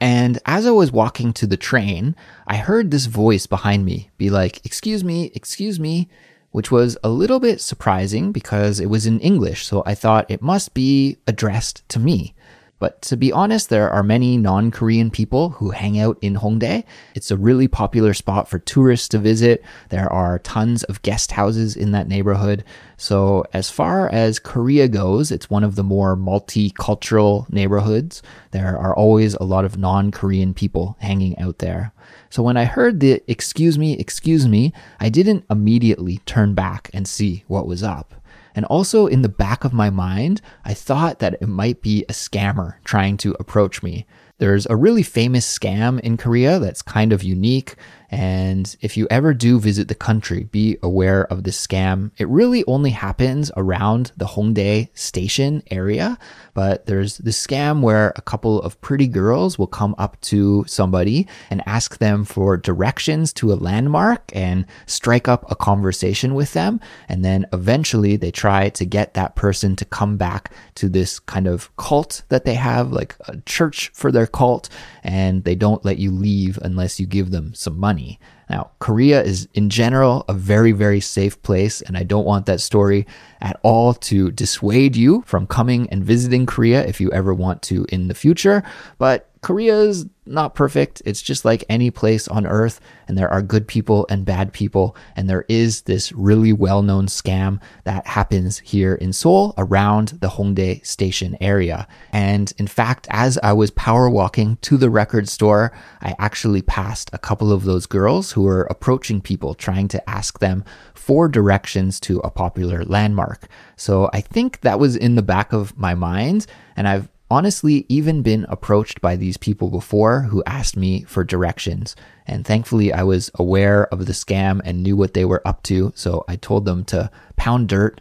and 0.00 0.38
as 0.46 0.66
I 0.66 0.70
was 0.70 0.92
walking 0.92 1.32
to 1.34 1.46
the 1.46 1.56
train 1.56 2.14
I 2.46 2.56
heard 2.56 2.90
this 2.90 3.06
voice 3.06 3.46
behind 3.46 3.84
me 3.84 4.10
be 4.18 4.30
like 4.30 4.64
excuse 4.64 5.02
me 5.02 5.30
excuse 5.34 5.80
me 5.80 6.08
which 6.50 6.70
was 6.70 6.96
a 7.04 7.08
little 7.08 7.40
bit 7.40 7.60
surprising 7.60 8.32
because 8.32 8.80
it 8.80 8.86
was 8.86 9.06
in 9.06 9.20
English, 9.20 9.66
so 9.66 9.82
I 9.84 9.94
thought 9.94 10.30
it 10.30 10.42
must 10.42 10.74
be 10.74 11.18
addressed 11.26 11.88
to 11.90 11.98
me. 11.98 12.34
But 12.78 13.02
to 13.02 13.16
be 13.16 13.32
honest, 13.32 13.70
there 13.70 13.90
are 13.90 14.02
many 14.02 14.36
non 14.36 14.70
Korean 14.70 15.10
people 15.10 15.50
who 15.50 15.70
hang 15.70 15.98
out 15.98 16.18
in 16.20 16.36
Hongdae. 16.36 16.84
It's 17.14 17.30
a 17.30 17.36
really 17.36 17.66
popular 17.66 18.14
spot 18.14 18.48
for 18.48 18.58
tourists 18.58 19.08
to 19.08 19.18
visit. 19.18 19.64
There 19.88 20.12
are 20.12 20.38
tons 20.38 20.84
of 20.84 21.02
guest 21.02 21.32
houses 21.32 21.76
in 21.76 21.90
that 21.92 22.08
neighborhood. 22.08 22.64
So, 22.96 23.44
as 23.52 23.70
far 23.70 24.08
as 24.08 24.38
Korea 24.38 24.88
goes, 24.88 25.30
it's 25.30 25.50
one 25.50 25.64
of 25.64 25.74
the 25.74 25.84
more 25.84 26.16
multicultural 26.16 27.50
neighborhoods. 27.52 28.22
There 28.52 28.78
are 28.78 28.94
always 28.94 29.34
a 29.34 29.44
lot 29.44 29.64
of 29.64 29.76
non 29.76 30.10
Korean 30.10 30.54
people 30.54 30.96
hanging 31.00 31.38
out 31.38 31.58
there. 31.58 31.92
So, 32.30 32.42
when 32.42 32.56
I 32.56 32.64
heard 32.64 33.00
the 33.00 33.22
excuse 33.26 33.78
me, 33.78 33.96
excuse 33.98 34.46
me, 34.46 34.72
I 35.00 35.08
didn't 35.08 35.44
immediately 35.50 36.18
turn 36.26 36.54
back 36.54 36.90
and 36.92 37.08
see 37.08 37.44
what 37.48 37.66
was 37.66 37.82
up. 37.82 38.14
And 38.58 38.66
also 38.66 39.06
in 39.06 39.22
the 39.22 39.28
back 39.28 39.62
of 39.62 39.72
my 39.72 39.88
mind, 39.88 40.40
I 40.64 40.74
thought 40.74 41.20
that 41.20 41.34
it 41.34 41.46
might 41.46 41.80
be 41.80 42.02
a 42.08 42.12
scammer 42.12 42.74
trying 42.82 43.16
to 43.18 43.36
approach 43.38 43.84
me. 43.84 44.04
There's 44.38 44.66
a 44.66 44.74
really 44.74 45.04
famous 45.04 45.46
scam 45.46 46.00
in 46.00 46.16
Korea 46.16 46.58
that's 46.58 46.82
kind 46.82 47.12
of 47.12 47.22
unique. 47.22 47.76
And 48.10 48.74
if 48.80 48.96
you 48.96 49.06
ever 49.10 49.34
do 49.34 49.60
visit 49.60 49.88
the 49.88 49.94
country, 49.94 50.44
be 50.44 50.78
aware 50.82 51.26
of 51.26 51.44
this 51.44 51.64
scam. 51.66 52.10
It 52.16 52.26
really 52.28 52.64
only 52.66 52.90
happens 52.90 53.50
around 53.56 54.12
the 54.16 54.24
Hongdae 54.24 54.88
station 54.96 55.62
area, 55.70 56.18
but 56.54 56.86
there's 56.86 57.18
this 57.18 57.44
scam 57.44 57.82
where 57.82 58.14
a 58.16 58.22
couple 58.22 58.62
of 58.62 58.80
pretty 58.80 59.08
girls 59.08 59.58
will 59.58 59.66
come 59.66 59.94
up 59.98 60.18
to 60.22 60.64
somebody 60.66 61.26
and 61.50 61.62
ask 61.66 61.98
them 61.98 62.24
for 62.24 62.56
directions 62.56 63.32
to 63.34 63.52
a 63.52 63.54
landmark 63.54 64.34
and 64.34 64.64
strike 64.86 65.28
up 65.28 65.50
a 65.50 65.56
conversation 65.56 66.34
with 66.34 66.54
them. 66.54 66.80
And 67.08 67.24
then 67.24 67.46
eventually 67.52 68.16
they 68.16 68.30
try 68.30 68.70
to 68.70 68.86
get 68.86 69.14
that 69.14 69.36
person 69.36 69.76
to 69.76 69.84
come 69.84 70.16
back 70.16 70.50
to 70.76 70.88
this 70.88 71.18
kind 71.18 71.46
of 71.46 71.74
cult 71.76 72.22
that 72.30 72.46
they 72.46 72.54
have, 72.54 72.90
like 72.90 73.16
a 73.26 73.36
church 73.42 73.90
for 73.92 74.10
their 74.10 74.26
cult, 74.26 74.70
and 75.04 75.44
they 75.44 75.54
don't 75.54 75.84
let 75.84 75.98
you 75.98 76.10
leave 76.10 76.58
unless 76.62 76.98
you 76.98 77.06
give 77.06 77.30
them 77.30 77.52
some 77.54 77.78
money 77.78 77.97
money. 77.98 78.18
Now, 78.48 78.70
Korea 78.78 79.22
is 79.22 79.48
in 79.52 79.68
general 79.68 80.24
a 80.28 80.32
very, 80.32 80.72
very 80.72 81.00
safe 81.00 81.40
place, 81.42 81.82
and 81.82 81.98
I 81.98 82.02
don't 82.02 82.24
want 82.24 82.46
that 82.46 82.60
story 82.60 83.06
at 83.40 83.58
all 83.62 83.92
to 83.94 84.30
dissuade 84.30 84.96
you 84.96 85.22
from 85.26 85.46
coming 85.46 85.88
and 85.90 86.02
visiting 86.04 86.46
Korea 86.46 86.86
if 86.86 87.00
you 87.00 87.10
ever 87.12 87.34
want 87.34 87.60
to 87.62 87.84
in 87.90 88.08
the 88.08 88.14
future. 88.14 88.62
But 88.98 89.28
Korea 89.42 89.76
is 89.80 90.06
not 90.28 90.54
perfect. 90.54 91.02
It's 91.04 91.22
just 91.22 91.44
like 91.44 91.64
any 91.68 91.90
place 91.90 92.28
on 92.28 92.46
earth, 92.46 92.80
and 93.06 93.16
there 93.16 93.30
are 93.30 93.42
good 93.42 93.66
people 93.66 94.06
and 94.10 94.24
bad 94.24 94.52
people. 94.52 94.96
And 95.16 95.28
there 95.28 95.44
is 95.48 95.82
this 95.82 96.12
really 96.12 96.52
well 96.52 96.82
known 96.82 97.06
scam 97.06 97.60
that 97.84 98.06
happens 98.06 98.58
here 98.58 98.94
in 98.94 99.12
Seoul 99.12 99.54
around 99.58 100.18
the 100.20 100.28
Hongdae 100.28 100.84
station 100.86 101.36
area. 101.40 101.88
And 102.12 102.52
in 102.58 102.66
fact, 102.66 103.06
as 103.10 103.38
I 103.42 103.52
was 103.52 103.70
power 103.70 104.08
walking 104.10 104.58
to 104.62 104.76
the 104.76 104.90
record 104.90 105.28
store, 105.28 105.72
I 106.00 106.14
actually 106.18 106.62
passed 106.62 107.10
a 107.12 107.18
couple 107.18 107.52
of 107.52 107.64
those 107.64 107.86
girls 107.86 108.32
who 108.32 108.42
were 108.42 108.64
approaching 108.64 109.20
people 109.20 109.54
trying 109.54 109.88
to 109.88 110.10
ask 110.10 110.38
them 110.38 110.64
for 110.94 111.28
directions 111.28 111.98
to 112.00 112.18
a 112.20 112.30
popular 112.30 112.84
landmark. 112.84 113.48
So 113.76 114.10
I 114.12 114.20
think 114.20 114.60
that 114.60 114.78
was 114.78 114.96
in 114.96 115.14
the 115.14 115.22
back 115.22 115.52
of 115.52 115.76
my 115.78 115.94
mind. 115.94 116.46
And 116.76 116.86
I've 116.86 117.08
honestly 117.30 117.84
even 117.88 118.22
been 118.22 118.46
approached 118.48 119.00
by 119.00 119.16
these 119.16 119.36
people 119.36 119.70
before 119.70 120.22
who 120.22 120.42
asked 120.46 120.76
me 120.76 121.02
for 121.04 121.24
directions. 121.24 121.94
And 122.26 122.46
thankfully, 122.46 122.92
I 122.92 123.02
was 123.02 123.30
aware 123.34 123.86
of 123.92 124.06
the 124.06 124.12
scam 124.12 124.60
and 124.64 124.82
knew 124.82 124.96
what 124.96 125.14
they 125.14 125.24
were 125.24 125.46
up 125.46 125.62
to. 125.64 125.92
So 125.94 126.24
I 126.28 126.36
told 126.36 126.64
them 126.64 126.84
to 126.86 127.10
pound 127.36 127.68
dirt. 127.68 128.00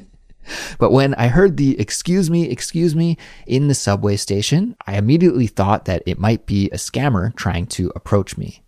but 0.78 0.90
when 0.90 1.14
I 1.14 1.28
heard 1.28 1.56
the 1.56 1.78
excuse 1.78 2.30
me, 2.30 2.48
excuse 2.48 2.94
me 2.94 3.16
in 3.46 3.68
the 3.68 3.74
subway 3.74 4.16
station, 4.16 4.76
I 4.86 4.96
immediately 4.96 5.46
thought 5.46 5.84
that 5.84 6.02
it 6.06 6.18
might 6.18 6.46
be 6.46 6.68
a 6.70 6.76
scammer 6.76 7.34
trying 7.36 7.66
to 7.68 7.92
approach 7.94 8.36
me. 8.36 8.62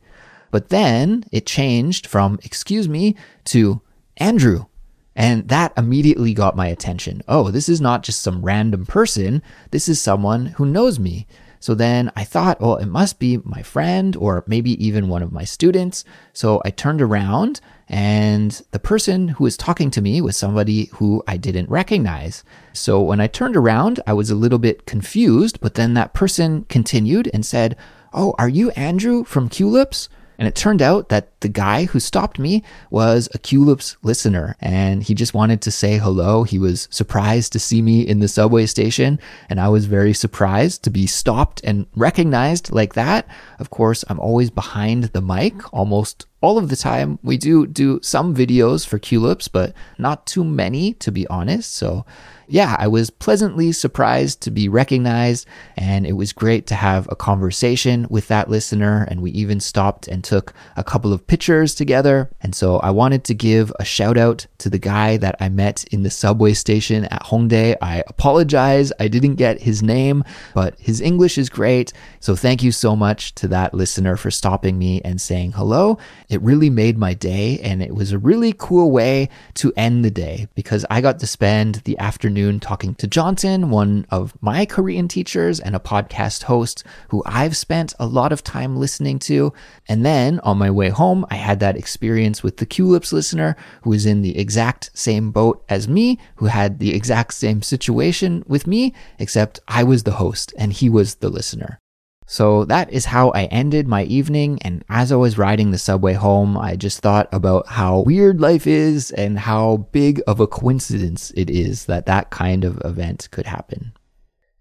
But 0.51 0.69
then 0.69 1.25
it 1.33 1.47
changed 1.47 2.07
from 2.07 2.39
excuse 2.43 2.89
me 2.89 3.17
to 3.47 3.81
Andrew. 4.19 4.67
And 5.14 5.48
that 5.48 5.72
immediately 5.77 6.33
got 6.35 6.57
my 6.57 6.68
attention. 6.68 7.22
Oh, 7.29 7.51
this 7.51 7.68
is 7.68 7.81
not 7.81 8.03
just 8.03 8.22
some 8.22 8.44
random 8.44 8.87
person. 8.87 9.42
This 9.70 9.88
is 9.88 10.01
someone 10.01 10.46
who 10.46 10.66
knows 10.66 10.98
me. 10.98 11.27
So 11.62 11.75
then 11.75 12.11
I 12.16 12.25
thought, 12.25 12.61
well, 12.61 12.77
it 12.77 12.87
must 12.87 13.20
be 13.20 13.38
my 13.44 13.62
friend 13.62 14.16
or 14.16 14.42
maybe 14.48 14.85
even 14.85 15.09
one 15.09 15.22
of 15.22 15.31
my 15.31 15.44
students. 15.44 16.05
So 16.33 16.61
I 16.64 16.70
turned 16.70 17.01
around 17.01 17.61
and 17.88 18.61
the 18.72 18.81
person 18.81 19.29
who 19.29 19.44
was 19.44 19.57
talking 19.57 19.88
to 19.92 20.01
me 20.01 20.20
was 20.20 20.37
somebody 20.37 20.87
who 20.94 21.22
I 21.29 21.37
didn't 21.37 21.70
recognize. 21.70 22.42
So 22.72 23.01
when 23.01 23.20
I 23.20 23.29
turned 23.29 23.57
around, 23.57 24.01
I 24.09 24.12
was 24.12 24.29
a 24.29 24.35
little 24.35 24.59
bit 24.59 24.87
confused, 24.87 25.61
but 25.61 25.75
then 25.75 25.94
that 25.94 26.14
person 26.14 26.64
continued 26.64 27.31
and 27.33 27.46
said, 27.46 27.77
Oh, 28.12 28.35
are 28.38 28.48
you 28.48 28.70
Andrew 28.70 29.22
from 29.22 29.48
Culips? 29.48 30.09
And 30.38 30.49
it 30.49 30.55
turned 30.55 30.83
out 30.83 31.09
that 31.09 31.40
the 31.40 31.49
guy 31.49 31.85
who 31.85 32.01
stopped 32.01 32.38
me 32.38 32.62
was 32.90 33.29
a 33.35 33.38
Culips 33.38 33.97
listener 34.03 34.57
and 34.61 35.03
he 35.03 35.14
just 35.14 35.35
wanted 35.35 35.61
to 35.62 35.71
say 35.71 35.99
hello. 35.99 36.42
He 36.42 36.59
was 36.59 36.88
surprised 36.90 37.53
to 37.53 37.59
see 37.59 37.83
me 37.83 38.01
in 38.03 38.21
the 38.21 38.29
subway 38.29 38.66
station 38.66 39.18
and 39.49 39.61
I 39.61 39.68
was 39.68 39.87
very 39.87 40.14
surprised 40.14 40.83
to 40.85 40.90
be 40.90 41.07
stopped 41.07 41.61
and 41.64 41.87
recognized 41.95 42.73
like 42.73 42.95
that. 42.95 43.29
Of 43.59 43.71
course, 43.71 44.05
I'm 44.09 44.21
always 44.21 44.51
behind 44.51 45.05
the 45.05 45.23
mic 45.23 45.73
almost 45.73 46.27
all 46.43 46.59
of 46.59 46.69
the 46.69 46.77
time. 46.77 47.19
We 47.23 47.39
do 47.39 47.67
do 47.67 48.01
some 48.03 48.35
videos 48.35 48.87
for 48.87 48.99
Culips, 48.99 49.49
but 49.51 49.73
not 49.99 50.27
too 50.27 50.45
many 50.45 50.93
to 50.95 51.11
be 51.11 51.27
honest. 51.29 51.75
So 51.75 52.05
yeah, 52.53 52.77
I 52.79 52.87
was 52.87 53.09
pleasantly 53.09 53.73
surprised 53.73 54.43
to 54.43 54.51
be 54.51 54.69
recognized, 54.69 55.47
and 55.75 56.07
it 56.07 56.13
was 56.13 56.35
great 56.35 56.67
to 56.67 56.75
have 56.75 57.09
a 57.11 57.17
conversation 57.17 58.07
with 58.11 58.29
that 58.29 58.51
listener. 58.51 59.07
And 59.09 59.23
we 59.23 59.31
even 59.31 59.59
stopped 59.59 60.07
and 60.07 60.23
took 60.23 60.53
a 60.77 60.85
couple 60.85 61.15
of 61.15 61.27
pictures 61.27 61.75
together. 61.75 62.31
And 62.43 62.55
so 62.55 62.77
I 62.81 62.91
wanted 62.91 63.25
to 63.25 63.35
give 63.35 63.73
a 63.81 63.87
shout 63.87 64.19
out 64.19 64.47
to 64.59 64.69
the 64.69 64.79
guy 64.79 65.17
that 65.17 65.37
I 65.41 65.49
met 65.49 65.85
in 65.85 66.03
the 66.03 66.11
subway 66.11 66.53
station 66.53 67.07
at 67.07 67.23
Hongdae. 67.23 67.77
I 67.81 68.03
apologize, 68.07 68.93
I 69.01 69.09
didn't 69.09 69.37
get 69.37 69.63
his 69.63 69.83
name, 69.83 70.23
but 70.55 70.79
his 70.79 71.01
English 71.01 71.39
is 71.39 71.49
great. 71.49 71.95
So 72.21 72.37
thank 72.37 72.63
you 72.63 72.71
so 72.71 72.95
much 72.95 73.35
to 73.37 73.49
that 73.49 73.73
listener 73.73 74.17
for 74.19 74.31
stopping 74.31 74.79
me 74.79 75.01
and 75.07 75.19
saying 75.19 75.53
hello. 75.53 75.97
It 76.33 76.40
really 76.40 76.71
made 76.71 76.97
my 76.97 77.12
day, 77.12 77.59
and 77.59 77.83
it 77.83 77.95
was 77.95 78.11
a 78.11 78.18
really 78.18 78.55
cool 78.57 78.90
way 78.90 79.29
to 79.53 79.71
end 79.77 80.03
the 80.03 80.11
day 80.11 80.49
because 80.55 80.87
I 80.88 81.03
got 81.03 81.18
to 81.18 81.27
spend 81.27 81.83
the 81.85 81.99
afternoon 81.99 82.59
talking 82.59 82.95
to 82.95 83.07
Jonson, 83.07 83.68
one 83.68 84.07
of 84.09 84.33
my 84.40 84.64
Korean 84.64 85.09
teachers 85.09 85.61
and 85.61 85.77
a 85.77 85.79
podcast 85.79 86.45
host 86.45 86.85
who 87.11 87.23
I've 87.27 87.55
spent 87.55 87.92
a 87.99 88.07
lot 88.07 88.33
of 88.33 88.42
time 88.42 88.79
listening 88.79 89.18
to. 89.18 89.53
And 89.90 90.07
then 90.07 90.40
on 90.40 90.57
my 90.57 90.71
way 90.71 90.88
home, 90.88 91.27
I 91.31 91.35
had 91.35 91.61
that 91.61 91.77
experience 91.77 92.42
with 92.42 92.57
the 92.57 92.66
Culips 92.66 93.12
listener 93.12 93.55
who 93.83 93.90
was 93.90 94.07
in 94.07 94.23
the 94.23 94.38
exact 94.38 94.90
same 94.95 95.33
boat 95.33 95.62
as 95.68 95.87
me, 95.87 96.18
who 96.37 96.47
had 96.47 96.79
the 96.79 96.95
exact 96.95 97.35
same 97.35 97.61
situation 97.61 98.42
with 98.47 98.66
me, 98.66 98.95
except 99.18 99.61
I 99.68 99.85
was 99.85 100.05
the 100.05 100.12
host 100.12 100.55
and 100.57 100.73
he 100.73 100.88
was 100.88 101.16
the 101.16 101.29
listener. 101.29 101.82
So 102.27 102.65
that 102.67 102.93
is 102.93 103.07
how 103.07 103.31
I 103.31 103.45
ended 103.45 103.87
my 103.87 104.05
evening. 104.05 104.59
And 104.63 104.85
as 104.89 105.13
I 105.13 105.17
was 105.17 105.39
riding 105.39 105.71
the 105.71 105.79
subway 105.79 106.15
home, 106.15 106.57
I 106.57 106.77
just 106.77 107.01
thought 107.01 107.29
about 107.33 107.67
how 107.69 108.01
weird 108.01 108.41
life 108.41 108.67
is 108.67 109.11
and 109.11 109.39
how 109.39 109.89
big 109.93 110.23
of 110.27 110.41
a 110.41 110.47
coincidence 110.47 111.31
it 111.37 111.51
is 111.51 111.87
that 111.87 112.07
that 112.07 112.31
kind 112.31 112.65
of 112.65 112.81
event 112.85 113.29
could 113.31 113.47
happen. 113.47 113.93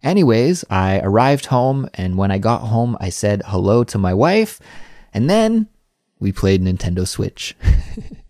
Anyways, 0.03 0.65
I 0.69 0.99
arrived 0.99 1.45
home, 1.47 1.87
and 1.93 2.17
when 2.17 2.31
I 2.31 2.39
got 2.39 2.61
home, 2.61 2.97
I 2.99 3.09
said 3.09 3.43
hello 3.45 3.83
to 3.83 3.99
my 3.99 4.15
wife, 4.15 4.59
and 5.13 5.29
then 5.29 5.67
we 6.19 6.31
played 6.31 6.61
Nintendo 6.63 7.07
Switch. 7.07 7.55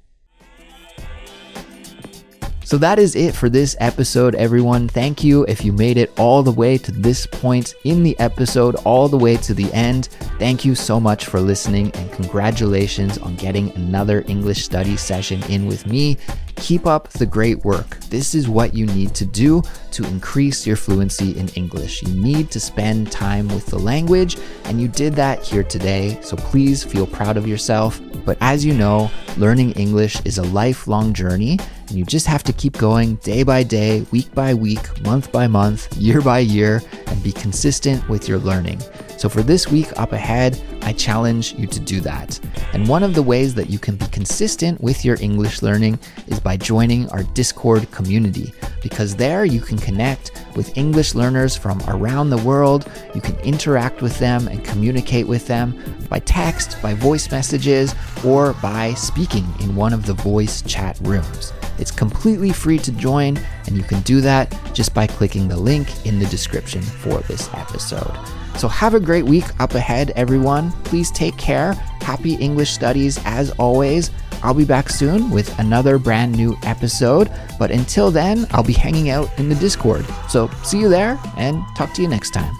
So 2.63 2.77
that 2.77 2.99
is 2.99 3.15
it 3.15 3.35
for 3.35 3.49
this 3.49 3.75
episode, 3.79 4.35
everyone. 4.35 4.87
Thank 4.87 5.23
you 5.23 5.43
if 5.45 5.65
you 5.65 5.73
made 5.73 5.97
it 5.97 6.17
all 6.17 6.41
the 6.41 6.51
way 6.51 6.77
to 6.77 6.91
this 6.91 7.25
point 7.25 7.73
in 7.83 8.03
the 8.03 8.17
episode, 8.19 8.75
all 8.85 9.09
the 9.09 9.17
way 9.17 9.35
to 9.37 9.53
the 9.53 9.71
end. 9.73 10.09
Thank 10.39 10.63
you 10.63 10.73
so 10.73 10.99
much 10.99 11.25
for 11.25 11.41
listening 11.41 11.91
and 11.95 12.11
congratulations 12.13 13.17
on 13.17 13.35
getting 13.35 13.71
another 13.75 14.23
English 14.27 14.63
study 14.63 14.95
session 14.95 15.43
in 15.49 15.65
with 15.65 15.85
me. 15.85 16.17
Keep 16.55 16.85
up 16.85 17.09
the 17.09 17.25
great 17.25 17.65
work. 17.65 17.97
This 18.09 18.35
is 18.35 18.47
what 18.47 18.75
you 18.75 18.85
need 18.85 19.15
to 19.15 19.25
do 19.25 19.63
to 19.91 20.03
increase 20.05 20.67
your 20.67 20.75
fluency 20.75 21.37
in 21.37 21.49
English. 21.49 22.03
You 22.03 22.13
need 22.13 22.51
to 22.51 22.59
spend 22.59 23.11
time 23.11 23.47
with 23.47 23.65
the 23.65 23.79
language, 23.79 24.37
and 24.65 24.79
you 24.79 24.87
did 24.87 25.13
that 25.15 25.43
here 25.43 25.63
today. 25.63 26.19
So 26.21 26.37
please 26.37 26.83
feel 26.83 27.07
proud 27.07 27.35
of 27.35 27.47
yourself. 27.47 27.99
But 28.23 28.37
as 28.41 28.63
you 28.63 28.73
know, 28.75 29.09
learning 29.37 29.71
English 29.73 30.21
is 30.25 30.37
a 30.37 30.43
lifelong 30.43 31.13
journey, 31.13 31.59
and 31.87 31.97
you 31.97 32.05
just 32.05 32.27
have 32.27 32.43
to 32.43 32.53
keep 32.53 32.77
going 32.77 33.15
day 33.17 33.43
by 33.43 33.63
day, 33.63 34.05
week 34.11 34.33
by 34.33 34.53
week, 34.53 35.01
month 35.01 35.31
by 35.31 35.47
month, 35.47 35.95
year 35.97 36.21
by 36.21 36.39
year, 36.39 36.81
and 37.07 37.23
be 37.23 37.31
consistent 37.31 38.07
with 38.09 38.27
your 38.27 38.39
learning. 38.39 38.81
So 39.21 39.29
for 39.29 39.43
this 39.43 39.67
week 39.67 39.87
up 39.99 40.13
ahead, 40.13 40.59
I 40.81 40.93
challenge 40.93 41.53
you 41.53 41.67
to 41.67 41.79
do 41.79 41.99
that. 41.99 42.39
And 42.73 42.87
one 42.87 43.03
of 43.03 43.13
the 43.13 43.21
ways 43.21 43.53
that 43.53 43.69
you 43.69 43.77
can 43.77 43.95
be 43.95 44.07
consistent 44.07 44.81
with 44.81 45.05
your 45.05 45.15
English 45.21 45.61
learning 45.61 45.99
is 46.25 46.39
by 46.39 46.57
joining 46.57 47.07
our 47.09 47.21
Discord 47.21 47.91
community, 47.91 48.51
because 48.81 49.15
there 49.15 49.45
you 49.45 49.61
can 49.61 49.77
connect 49.77 50.31
with 50.55 50.75
English 50.75 51.13
learners 51.13 51.55
from 51.55 51.79
around 51.87 52.31
the 52.31 52.37
world. 52.37 52.89
You 53.13 53.21
can 53.21 53.37
interact 53.41 54.01
with 54.01 54.17
them 54.17 54.47
and 54.47 54.65
communicate 54.65 55.27
with 55.27 55.45
them 55.45 55.79
by 56.09 56.17
text, 56.17 56.81
by 56.81 56.95
voice 56.95 57.29
messages, 57.29 57.93
or 58.25 58.53
by 58.53 58.95
speaking 58.95 59.45
in 59.59 59.75
one 59.75 59.93
of 59.93 60.07
the 60.07 60.15
voice 60.15 60.63
chat 60.63 60.97
rooms. 61.03 61.53
It's 61.81 61.91
completely 61.91 62.51
free 62.51 62.77
to 62.79 62.91
join, 62.91 63.37
and 63.67 63.75
you 63.75 63.83
can 63.83 64.01
do 64.01 64.21
that 64.21 64.55
just 64.73 64.93
by 64.93 65.07
clicking 65.07 65.47
the 65.47 65.57
link 65.57 66.05
in 66.05 66.19
the 66.19 66.27
description 66.27 66.81
for 66.81 67.19
this 67.21 67.49
episode. 67.53 68.15
So 68.57 68.67
have 68.67 68.93
a 68.93 68.99
great 68.99 69.25
week 69.25 69.45
up 69.59 69.73
ahead, 69.73 70.11
everyone. 70.15 70.71
Please 70.83 71.11
take 71.11 71.35
care. 71.37 71.73
Happy 72.01 72.35
English 72.35 72.71
studies 72.71 73.19
as 73.25 73.51
always. 73.51 74.11
I'll 74.43 74.53
be 74.53 74.65
back 74.65 74.89
soon 74.89 75.29
with 75.29 75.57
another 75.59 75.97
brand 75.97 76.35
new 76.35 76.57
episode. 76.63 77.31
But 77.59 77.71
until 77.71 78.11
then, 78.11 78.47
I'll 78.51 78.63
be 78.63 78.73
hanging 78.73 79.09
out 79.09 79.29
in 79.39 79.49
the 79.49 79.55
Discord. 79.55 80.05
So 80.29 80.49
see 80.63 80.79
you 80.79 80.89
there 80.89 81.19
and 81.37 81.63
talk 81.75 81.93
to 81.93 82.01
you 82.01 82.07
next 82.07 82.31
time. 82.31 82.53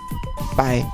Bye. 0.55 0.89